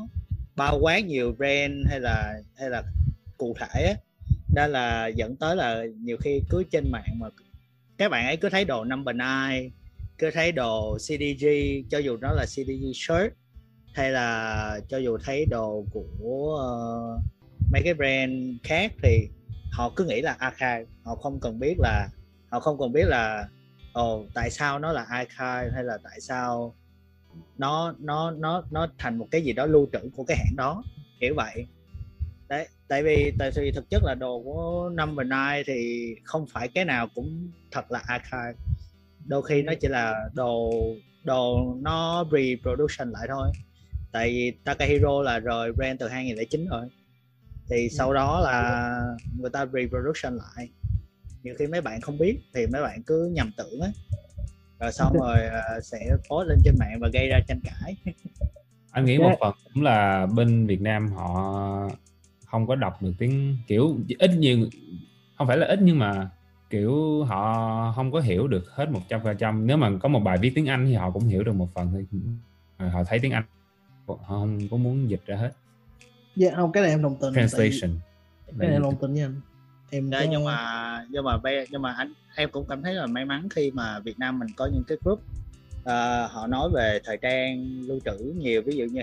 [0.57, 2.83] bao quát nhiều brand hay là hay là
[3.39, 3.95] cụ thể á.
[4.55, 7.29] Đó là dẫn tới là nhiều khi cứ trên mạng mà
[7.99, 9.71] các bạn ấy cứ thấy đồ number nine
[10.19, 11.47] cứ thấy đồ CDG
[11.91, 13.33] cho dù nó là CDG shirt
[13.95, 17.23] hay là cho dù thấy đồ của uh,
[17.73, 18.33] mấy cái brand
[18.63, 19.29] khác thì
[19.73, 22.09] họ cứ nghĩ là archive họ không cần biết là
[22.51, 23.49] họ không cần biết là
[23.93, 26.75] ồ tại sao nó là archive hay là tại sao
[27.59, 30.85] nó nó nó nó thành một cái gì đó lưu trữ của cái hãng đó.
[31.21, 31.67] Kiểu vậy.
[32.49, 36.69] Đấy tại vì tại vì thực chất là đồ của number nine thì không phải
[36.69, 38.55] cái nào cũng thật là archive
[39.25, 40.73] đôi khi nó chỉ là đồ
[41.25, 43.53] đồ nó reproduction lại thôi.
[44.13, 46.87] Tại vì Takahiro là rời brand từ 2009 rồi.
[47.71, 48.91] Thì sau đó là
[49.39, 50.69] người ta reproduction lại.
[51.43, 53.89] Nhiều khi mấy bạn không biết thì mấy bạn cứ nhầm tưởng á.
[54.81, 57.97] Rồi xong rồi ờ, sẽ post lên trên mạng và gây ra tranh cãi.
[58.93, 61.91] Anh nghĩ một phần cũng là bên Việt Nam họ
[62.47, 64.59] không có đọc được tiếng kiểu ít nhiều
[65.39, 66.31] không phải là ít nhưng mà
[66.73, 69.67] kiểu họ không có hiểu được hết một trăm phần trăm.
[69.67, 71.89] Nếu mà có một bài viết tiếng Anh thì họ cũng hiểu được một phần
[71.93, 72.07] thôi.
[72.91, 73.45] Họ thấy tiếng Anh
[74.09, 75.53] họ không có muốn dịch ra hết.
[76.37, 77.35] Dạ không cái này em đồng tình.
[77.35, 77.99] Tại translation
[78.47, 79.41] cái này em đồng tình với anh.
[79.91, 81.39] Em Đấy, có- nhưng mà nhưng mà
[81.71, 84.49] nhưng mà anh em cũng cảm thấy là may mắn khi mà Việt Nam mình
[84.57, 85.21] có những cái group
[85.85, 88.63] ờ, họ nói về thời trang lưu trữ nhiều.
[88.67, 89.03] Ví dụ như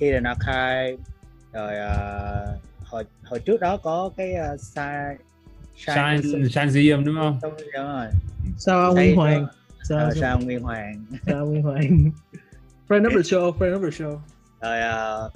[0.00, 0.96] Hidden Archive
[1.52, 4.60] rồi ờ, hồi hồi trước đó có cái uh,
[5.76, 7.38] Shine Shine đúng không?
[7.42, 8.06] Đúng rồi
[8.58, 9.46] sao ông có- Hoàng?
[9.82, 11.04] Sao, Ờ, sao, sao Nguyên Hoàng?
[11.26, 12.10] Sao ông Nguyên Hoàng?
[12.88, 14.18] Friend of the show friend of the show.
[14.60, 15.30] Rồi ờ,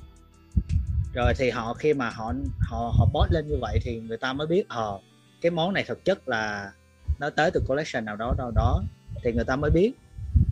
[1.15, 4.33] rồi thì họ khi mà họ họ họ post lên như vậy thì người ta
[4.33, 4.99] mới biết ờ
[5.41, 6.73] cái món này thực chất là
[7.19, 8.83] nó tới từ collection nào đó nào đó.
[9.25, 9.93] Thì người ta mới biết.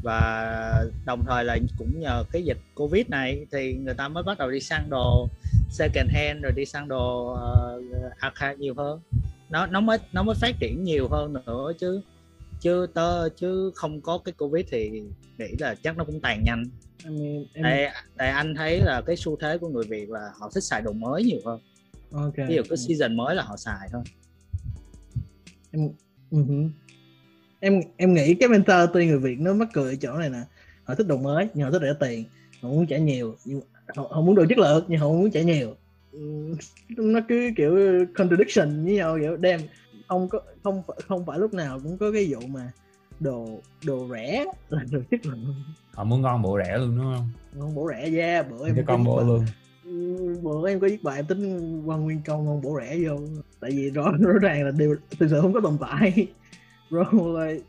[0.02, 4.38] Và đồng thời là cũng nhờ cái dịch covid này thì người ta mới bắt
[4.38, 5.28] đầu đi săn đồ
[5.70, 9.00] second hand rồi đi săn đồ uh, archive nhiều hơn
[9.54, 12.00] nó nó mới nó mới phát triển nhiều hơn nữa chứ.
[12.60, 15.02] Chứ tớ chứ không có cái covid thì
[15.38, 16.64] nghĩ là chắc nó cũng tàn nhanh.
[17.04, 20.50] Mean, em, tại, tại anh thấy là cái xu thế của người Việt là họ
[20.54, 21.60] thích xài đồ mới nhiều hơn.
[22.12, 22.34] Ok.
[22.48, 24.02] Ví dụ cái season mới là họ xài thôi.
[25.70, 25.88] Em
[26.36, 26.70] uh
[27.60, 30.42] em em nghĩ cái mentality người Việt nó mắc cười ở chỗ này nè.
[30.84, 32.24] Họ thích đồ mới nhưng họ thích rẻ tiền.
[32.60, 33.60] Họ muốn trả nhiều nhưng
[33.96, 35.74] họ, họ muốn đồ chất lượng nhưng họ muốn trả nhiều
[36.88, 37.76] nó cứ kiểu
[38.16, 39.60] contradiction với nhau kiểu đem
[40.08, 42.70] không có không phải không phải lúc nào cũng có cái vụ mà
[43.20, 45.54] đồ đồ rẻ là đồ chất lượng.
[45.94, 47.28] Họ muốn ngon bộ rẻ luôn đúng không?
[47.56, 49.44] Ngon bổ rẻ ra bữa em cái có combo viết bài- luôn.
[50.42, 53.18] Bữa em có viết bài em tính quan nguyên công ngon bổ rẻ vô.
[53.60, 56.26] Tại vì rõ rõ ràng là điều thực sự không có tồn tại.
[56.90, 57.62] Rồi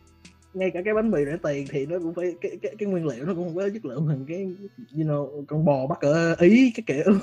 [0.54, 3.06] ngay cả cái bánh mì rẻ tiền thì nó cũng phải cái cái, cái nguyên
[3.06, 4.44] liệu nó cũng không có chất lượng bằng cái
[4.96, 7.14] you know con bò bắt ở ý cái kiểu.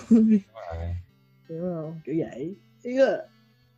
[1.52, 2.00] Hiểu không?
[2.04, 2.56] Kiểu vậy.
[2.82, 3.26] Ý là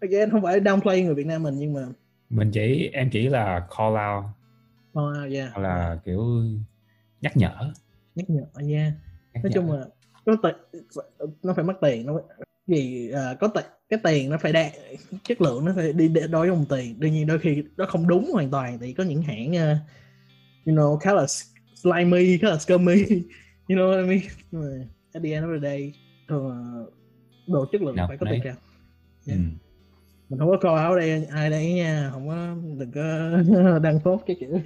[0.00, 1.86] again không phải downplay người Việt Nam mình nhưng mà
[2.30, 4.24] mình chỉ em chỉ là call out.
[4.98, 6.42] Oh, yeah, hoặc là kiểu
[7.20, 7.72] nhắc nhở.
[8.14, 8.92] Nhắc nhở yeah.
[9.34, 9.50] Nhắc nói nhở.
[9.54, 9.86] chung là
[10.26, 10.54] có tiền
[11.42, 12.20] nó phải mất tiền nó
[12.66, 14.72] gì à, có tiền cái tiền nó phải đạt
[15.24, 17.00] chất lượng nó phải đi đối với đồng tiền.
[17.00, 19.78] Đương nhiên đôi khi nó không đúng hoàn toàn thì có những hãng uh,
[20.66, 21.26] you know khá là
[21.74, 23.04] slimy khá là scummy.
[23.68, 24.86] You know what I mean?
[25.12, 25.92] At the end of the day
[26.28, 26.84] thường là
[27.46, 28.34] đồ chất lượng Nào, phải có đấy.
[28.34, 28.54] tiền cao
[29.26, 29.40] ừ.
[30.28, 34.22] mình không có call áo đây ai đây nha không có đừng có đăng post
[34.26, 34.60] cái kiểu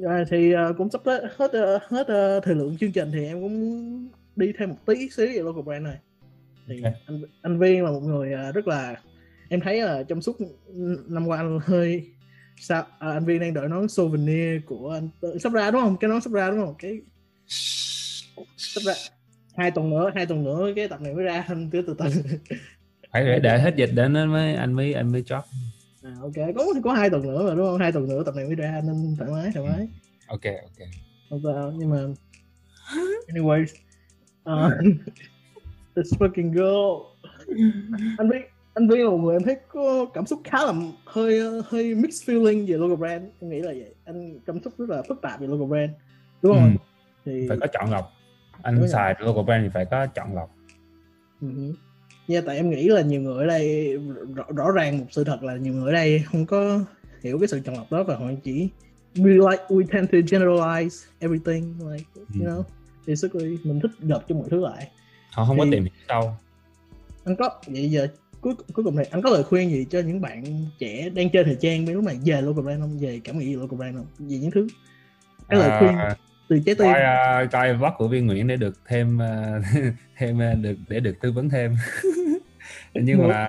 [0.00, 3.24] rồi thì ờ, cũng sắp tới hết ờ, hết ờ, thời lượng chương trình thì
[3.26, 5.98] em cũng đi thêm một tí xíu về local brand này.
[6.68, 6.92] Thì Ok.
[7.06, 8.96] anh anh viên là một người rất là
[9.48, 10.36] em thấy là trong suốt
[11.08, 12.10] năm qua anh hơi
[12.60, 15.96] sao à, anh viên đang đợi nón souvenir của anh sắp ra đúng không?
[15.96, 16.74] Cái nón sắp ra đúng không?
[16.78, 17.00] Cái
[18.56, 18.94] sắp ra
[19.56, 22.06] hai tuần nữa hai tuần nữa cái tập này mới ra anh cứ từ từ.
[23.12, 25.44] Phải để, để hết dịch đến nó mới anh mới anh mới chót
[26.02, 26.32] À, ok.
[26.56, 27.78] Có có hai tuần nữa mà đúng không?
[27.78, 29.88] Hai tuần nữa tập này mới ra nên thoải mái thoải mái.
[30.26, 30.88] Ok ok.
[31.30, 31.98] Không sao nhưng mà
[33.28, 33.66] anyways
[34.50, 34.72] uh,
[35.96, 37.06] this fucking girl.
[38.18, 40.72] Anh biết anh biết là một người em thấy có cảm xúc khá là
[41.04, 43.24] hơi hơi mixed feeling về local brand.
[43.40, 43.94] Em nghĩ là vậy.
[44.04, 45.90] Anh cảm xúc rất là phức tạp về local brand.
[46.42, 46.76] Đúng không?
[47.24, 47.30] Ừ.
[47.30, 48.12] thì phải có chọn lọc
[48.62, 50.50] anh xài local brand thì phải có chọn lọc.
[51.46, 51.52] Uh
[52.28, 53.96] Nha, tại em nghĩ là nhiều người ở đây
[54.34, 56.80] rõ, rõ ràng một sự thật là nhiều người ở đây không có
[57.22, 58.68] hiểu cái sự chọn lọc đó và họ chỉ
[59.14, 62.40] we like we tend to generalize everything like you Ừ.
[62.50, 62.62] know
[63.06, 64.88] basically mình thích gộp cho mọi thứ lại.
[65.32, 66.32] Họ không có Thì- tìm hiểu sâu.
[67.24, 68.08] Anh có vậy giờ
[68.40, 70.44] cuối cuối cùng này anh có lời khuyên gì cho những bạn
[70.78, 72.98] trẻ đang chơi thời trang mấy lúc này về local brand không?
[72.98, 74.06] Về cảm nghĩ local brand không?
[74.18, 74.68] Về những thứ.
[75.48, 76.16] Cái lời khuyên À,
[76.50, 76.86] từ trái tim.
[76.92, 77.00] coi
[77.44, 79.64] uh, coi vlog của viên Nguyễn để được thêm uh,
[80.16, 81.76] thêm uh, được để được tư vấn thêm.
[82.94, 83.48] Nhưng mà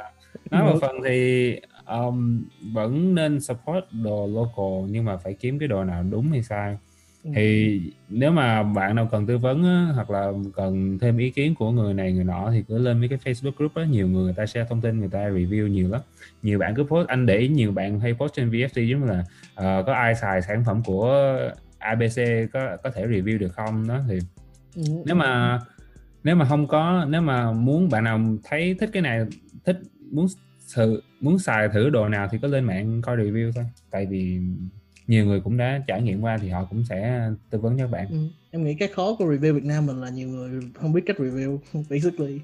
[0.51, 2.43] nói một phần thì um,
[2.73, 6.77] vẫn nên support đồ local nhưng mà phải kiếm cái đồ nào đúng hay sai.
[7.23, 7.31] Ừ.
[7.35, 11.55] thì nếu mà bạn nào cần tư vấn á, hoặc là cần thêm ý kiến
[11.55, 13.85] của người này người nọ thì cứ lên mấy cái Facebook group á.
[13.85, 16.01] Nhiều người người ta share thông tin người ta review nhiều lắm.
[16.43, 19.07] Nhiều bạn cứ post anh để ý nhiều bạn hay post trên VFT giống như
[19.07, 19.23] là
[19.55, 21.37] ờ, có ai xài sản phẩm của
[21.81, 22.21] ABC
[22.53, 24.19] có có thể review được không đó thì
[24.75, 24.81] Ừ.
[25.05, 25.59] nếu mà
[26.23, 29.25] nếu mà không có nếu mà muốn bạn nào thấy thích cái này
[29.65, 29.77] thích
[30.11, 30.27] muốn
[30.59, 34.39] sự muốn xài thử đồ nào thì có lên mạng coi review thôi tại vì
[35.07, 38.07] nhiều người cũng đã trải nghiệm qua thì họ cũng sẽ tư vấn cho bạn
[38.09, 38.17] Ừ.
[38.51, 41.17] em nghĩ cái khó của review Việt Nam mình là nhiều người không biết cách
[41.19, 41.57] review
[41.89, 42.39] basically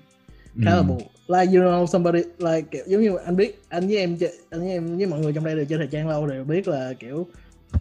[0.64, 0.84] khá là Ừ.
[0.84, 4.18] buồn like you know somebody like kiểu giống như anh biết anh với em
[4.50, 6.68] anh với em với mọi người trong đây đều chơi thời trang lâu đều biết
[6.68, 7.28] là kiểu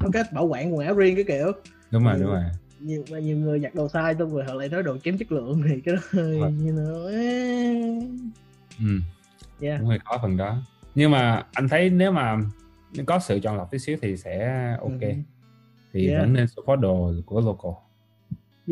[0.00, 1.52] có cách bảo quản quần áo riêng cái kiểu
[1.90, 2.20] đúng rồi Ừ.
[2.22, 2.42] đúng rồi
[2.80, 5.32] nhiều mà nhiều người giặt đồ sai xong rồi họ lại nói đồ kém chất
[5.32, 8.02] lượng thì cái đó hơi know eh.
[8.80, 8.86] ừ.
[9.60, 10.58] yeah cũng hơi khó phần đó
[10.94, 12.36] nhưng mà anh thấy nếu mà
[13.06, 14.46] có sự chọn lọc tí xíu thì sẽ
[14.80, 15.08] ok Ừ.
[15.92, 16.20] thì Yeah.
[16.20, 17.72] vẫn nên support đồ của local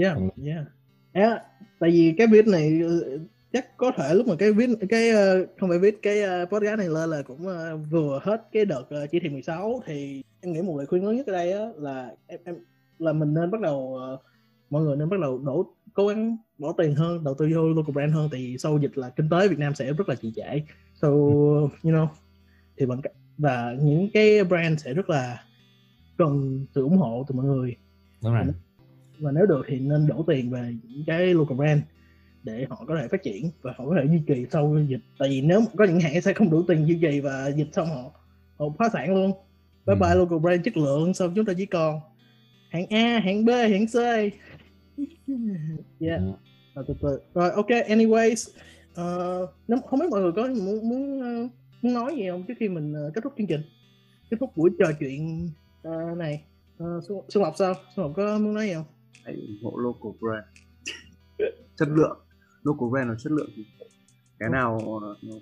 [0.05, 0.23] yeah Ừ.
[0.47, 0.65] yeah
[1.13, 1.43] yeah.
[1.81, 3.19] tại vì cái viết này ờ,
[3.53, 6.79] chắc có thể lúc mà cái viết cái ờ, không phải viết cái ờ, podcast
[6.79, 10.63] này lên là cũng ờ, vừa hết cái đợt chỉ thị 16 thì em nghĩ
[10.63, 12.55] một lời khuyên lớn nhất ở đây á là em, em
[12.99, 14.19] là mình nên bắt đầu ờ,
[14.71, 17.93] mọi người nên bắt đầu đổ cố gắng bỏ tiền hơn đầu tư vô local
[17.93, 20.61] brand hơn thì sau dịch là kinh tế Việt Nam sẽ rất là trì trệ.
[20.95, 22.07] So you know
[22.77, 23.01] thì bằng
[23.39, 25.45] và những cái brand sẽ rất là
[26.19, 27.77] cần sự ủng hộ từ mọi người.
[28.23, 28.45] Đúng rồi.
[29.19, 31.83] Và nếu được thì nên đổ tiền về những cái local brand
[32.43, 35.01] để họ có thể phát triển và họ có thể duy trì sau dịch.
[35.19, 37.89] Tại vì nếu có những hãng sẽ không đủ tiền duy trì và dịch xong
[37.89, 38.11] họ
[38.59, 39.33] họ phá sản luôn
[39.87, 40.01] bye Ừ.
[40.01, 42.01] bye local brand chất lượng xong chúng ta chỉ còn
[42.71, 43.95] hãng A hãng B hãng C.
[46.01, 46.21] Yeah.
[46.21, 46.33] Ừ.
[46.75, 47.21] rồi, từ từ.
[47.35, 48.51] rồi ok anyways
[48.91, 51.49] uh, nếu không biết mọi người có muốn muốn ờ,
[51.83, 53.63] muốn nói gì không trước khi mình ờ, kết thúc chương trình?
[54.31, 55.51] Kết thúc buổi trò chuyện
[55.83, 56.45] ờ, này.
[56.83, 57.75] Uh, Xuân, Xuân Lộc sao?
[57.97, 58.85] Xuân Lộc có muốn nói gì không?
[59.25, 60.45] Hãy ủng hộ local brand.
[61.77, 62.19] Chất lượng.
[62.63, 63.65] Local brand là chất lượng thì
[64.39, 64.81] cái nào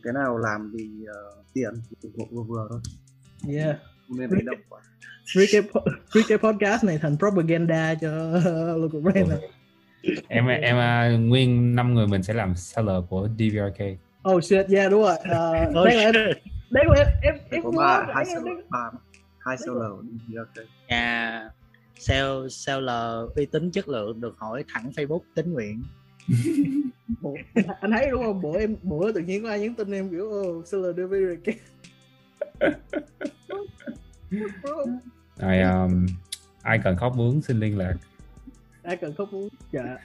[0.02, 2.80] cái nào làm vì ờ, tiền thì ủng hộ vừa vừa thôi.
[3.54, 3.76] Yeah
[4.08, 4.80] không nên đánh động quá
[5.34, 5.62] Free cái,
[6.12, 8.08] free cái podcast này thành propaganda cho
[8.76, 9.38] local brand này.
[10.28, 13.84] em em à, nguyên năm người mình sẽ làm seller của DVRK
[14.30, 15.14] Oh shit, yeah đúng rồi.
[15.14, 16.42] Uh, Oh, đây là em, shit.
[16.70, 17.34] đây là em.
[17.50, 18.90] Em em ba hai seller ba
[19.38, 19.90] hai seller
[20.38, 21.48] ok nhà
[21.98, 25.82] sale seller uy tín chất lượng được hỏi thẳng Facebook tính nguyện.
[27.20, 27.36] Bộ-
[27.80, 28.42] anh thấy đúng không?
[28.42, 31.52] Bữa em bữa tự nhiên có ai nhắn tin em kiểu oh seller Bro,
[35.38, 36.06] rồi um,
[36.62, 37.94] ai cần khóc bướm xin liên lạc.
[38.82, 39.96] Ai cần khóc muốn dạ.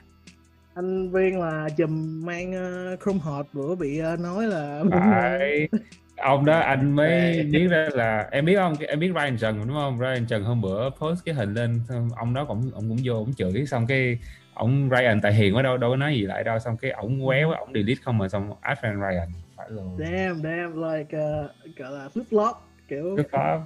[0.74, 5.68] Anh viên là chùm mang uh, chrome hot bữa bị ờ, nói là phải.
[6.16, 8.74] Ông đó anh mới biết ra là em biết không?
[8.88, 9.98] Em biết Ryan Trần đúng không?
[9.98, 11.80] Ryan Trần hôm bữa post cái hình lên
[12.16, 14.18] ông đó cũng ông cũng vô ông chửi xong cái
[14.54, 17.26] ông Ryan tại hiền quá đâu đâu có nói gì lại đâu xong cái ông
[17.26, 19.28] quéo ông delete không mà xong add friend Ryan
[19.70, 22.54] luôn damn damn like uh, gọi là flip flop
[22.88, 23.60] kiểu rất khó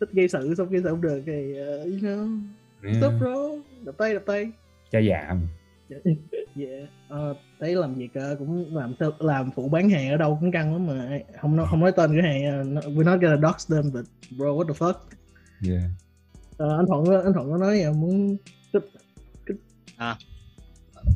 [0.00, 2.40] thích gây sự xong gây sự không được thì uh, you know
[2.82, 3.34] Ừ, stop bro.
[3.84, 4.52] Đập tay đập tay.
[4.90, 5.46] Cho giảm.
[6.56, 6.88] Yeah.
[7.08, 10.72] Ờ, thấy làm việc ờ, cũng làm làm phụ bán hàng ở đâu cũng căng
[10.72, 11.18] lắm mà.
[11.40, 14.04] Không nói không nói tên cửa hàng no- we're not gonna dox them but
[14.38, 14.94] bro what the fuck?
[15.70, 15.82] Yeah.
[16.56, 18.00] Ờ, anh thuận anh thuận có nói không?
[18.00, 18.36] muốn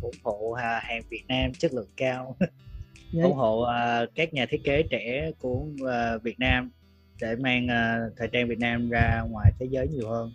[0.00, 2.36] ủng hộ à, hàng Việt Nam chất lượng cao
[3.12, 6.70] ủng hộ à, các nhà thiết kế trẻ của à, Việt Nam
[7.20, 10.32] để mang à, thời trang Việt Nam ra ngoài thế giới nhiều hơn.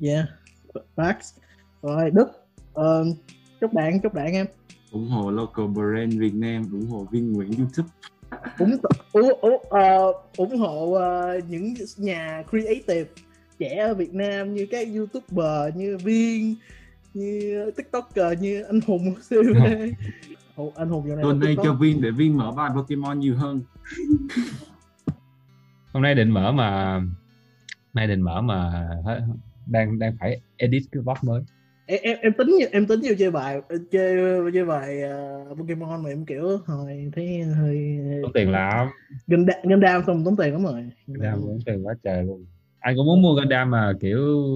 [0.00, 0.26] Yeah
[0.96, 1.38] facts
[1.82, 2.28] rồi đức
[2.72, 3.04] ờ,
[3.60, 4.46] chúc bạn chúc bạn em.
[4.92, 7.88] Ủng hộ local brand Việt Nam ủng hộ viên Nguyễn YouTube.
[8.58, 8.76] Ủng
[9.12, 13.10] ủng ủng, ờ, ủng hộ ờ, những nhà creative
[13.58, 16.54] trẻ ở Việt Nam như các youtuber như Viên
[17.14, 19.56] như tiktoker như anh Hùng CB
[20.56, 23.62] Ồ, anh Hùng giờ này cho Viên để Viên mở bài Pokemon nhiều hơn.
[25.92, 27.00] Hôm nay định mở mà
[27.92, 28.88] nay định mở mà
[29.66, 31.42] đang đang phải edit cái vlog mới.
[31.86, 33.60] Em, em em tính em tính vô chơi bài
[33.92, 34.16] chơi
[34.54, 38.88] chơi bài ờ, Pokemon mà em kiểu hồi thấy hơi tốn tiền lắm.
[39.26, 40.90] Gần đam xong tốn tiền lắm rồi.
[41.06, 42.44] Gundam tốn tiền quá trời luôn.
[42.78, 44.46] Anh cũng muốn mua Gundam mà kiểu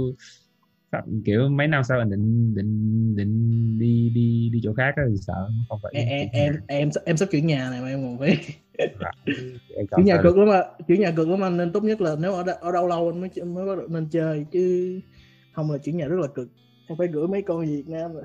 [1.25, 5.17] kiểu mấy năm sau anh định định định đi đi đi chỗ khác á thì
[5.17, 8.19] sợ không phải em em em em, em sắp chuyển nhà này mà em còn
[8.19, 8.39] phải
[9.77, 12.17] Em chuyển nhà cực lắm mà chuyển nhà cực lắm anh nên tốt nhất là
[12.21, 15.01] nếu ở ở đâu lâu anh mới mới bắt đầu nên chơi chứ
[15.53, 16.49] không là chuyển nhà rất là cực.
[16.87, 18.23] Em phải gửi mấy con Việt Nam rồi.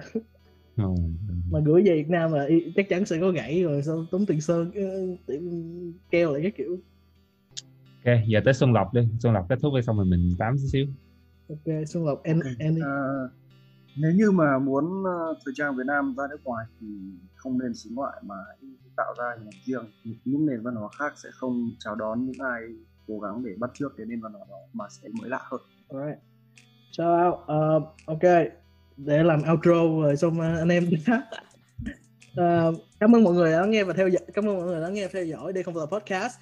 [0.77, 0.83] Ừ.
[1.51, 4.41] mà gửi về Việt Nam là chắc chắn sẽ có gãy rồi sau tốn tiền
[4.41, 5.35] sơn ờ,
[6.11, 6.77] keo lại cái kiểu.
[8.05, 9.01] Ok giờ tới Xuân Lộc đi.
[9.19, 10.85] Xuân Lộc kết thúc đi xong rồi mình tám xíu
[11.49, 12.81] ok Xuân Lộc em em đi.
[12.81, 12.97] À,
[13.97, 16.87] nếu như mà muốn ờ, thời trang Việt Nam ra nước ngoài thì
[17.35, 18.35] không nên xính ngoại mà
[18.97, 19.91] tạo ra hình ảnh riêng
[20.25, 22.61] những nền văn hóa khác sẽ không chào đón những ai
[23.07, 25.61] cố gắng để bắt chước cái nền văn hóa đó mà sẽ mới lạ hơn
[25.89, 26.19] Alright.
[26.91, 27.39] Shout out.
[27.47, 28.51] Ờ, ok.
[28.97, 31.23] Để làm outro rồi xong anh em khác.
[32.35, 34.21] Ờ, cảm ơn mọi người đã nghe và theo dõi.
[34.33, 36.39] Cảm ơn mọi người đã nghe và theo dõi đây không phải là podcast.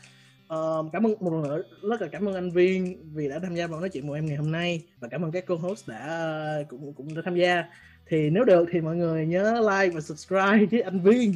[0.47, 3.55] Ờ, cảm ơn một lần nữa rất là cảm ơn anh Viên vì đã tham
[3.55, 6.63] gia vào nói chuyện của em ngày hôm nay và cảm ơn các co-host đã
[6.69, 7.63] cũng cũng đã tham gia.
[8.05, 11.33] Thì nếu được thì mọi người nhớ like và subscribe với anh Viên.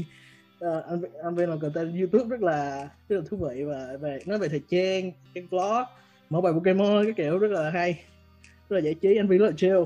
[0.59, 4.19] Ờ, anh, anh Viên làm content YouTube rất là rất là thú vị và về
[4.25, 5.83] nói về thời trang, cái vlog,
[6.31, 8.03] mở bài Pokemon cái kiểu rất là hay
[8.69, 9.83] rất là giải trí anh Viên rất là chill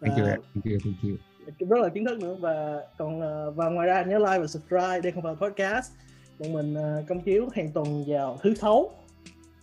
[0.00, 3.68] thank you thank you thank you rất là kiến thức nữa và còn ờ, và
[3.68, 5.92] ngoài ra nhớ like và subscribe đây không phải là podcast
[6.38, 8.90] bọn mình ờ, công chiếu hàng tuần vào thứ sáu.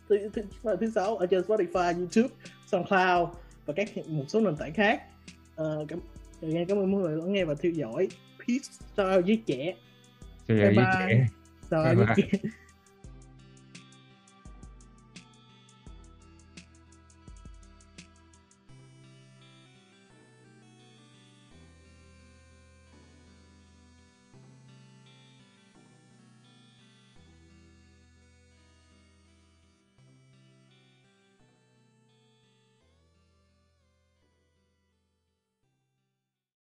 [0.10, 0.42] Thứ, thứ,
[0.80, 2.36] thứ, sáu ở trên Spotify, YouTube,
[2.68, 3.30] SoundCloud
[3.66, 5.02] và các một số nền tảng khác.
[5.56, 6.00] Ờ, cảm,
[6.42, 8.08] cảm ơn mọi người lắng nghe và theo dõi.
[8.48, 9.16] Peace.
[9.16, 9.74] Out với trẻ.
[10.48, 10.86] Bye với bye.
[11.00, 11.28] trẻ.
[11.78, 12.50] Out với trẻ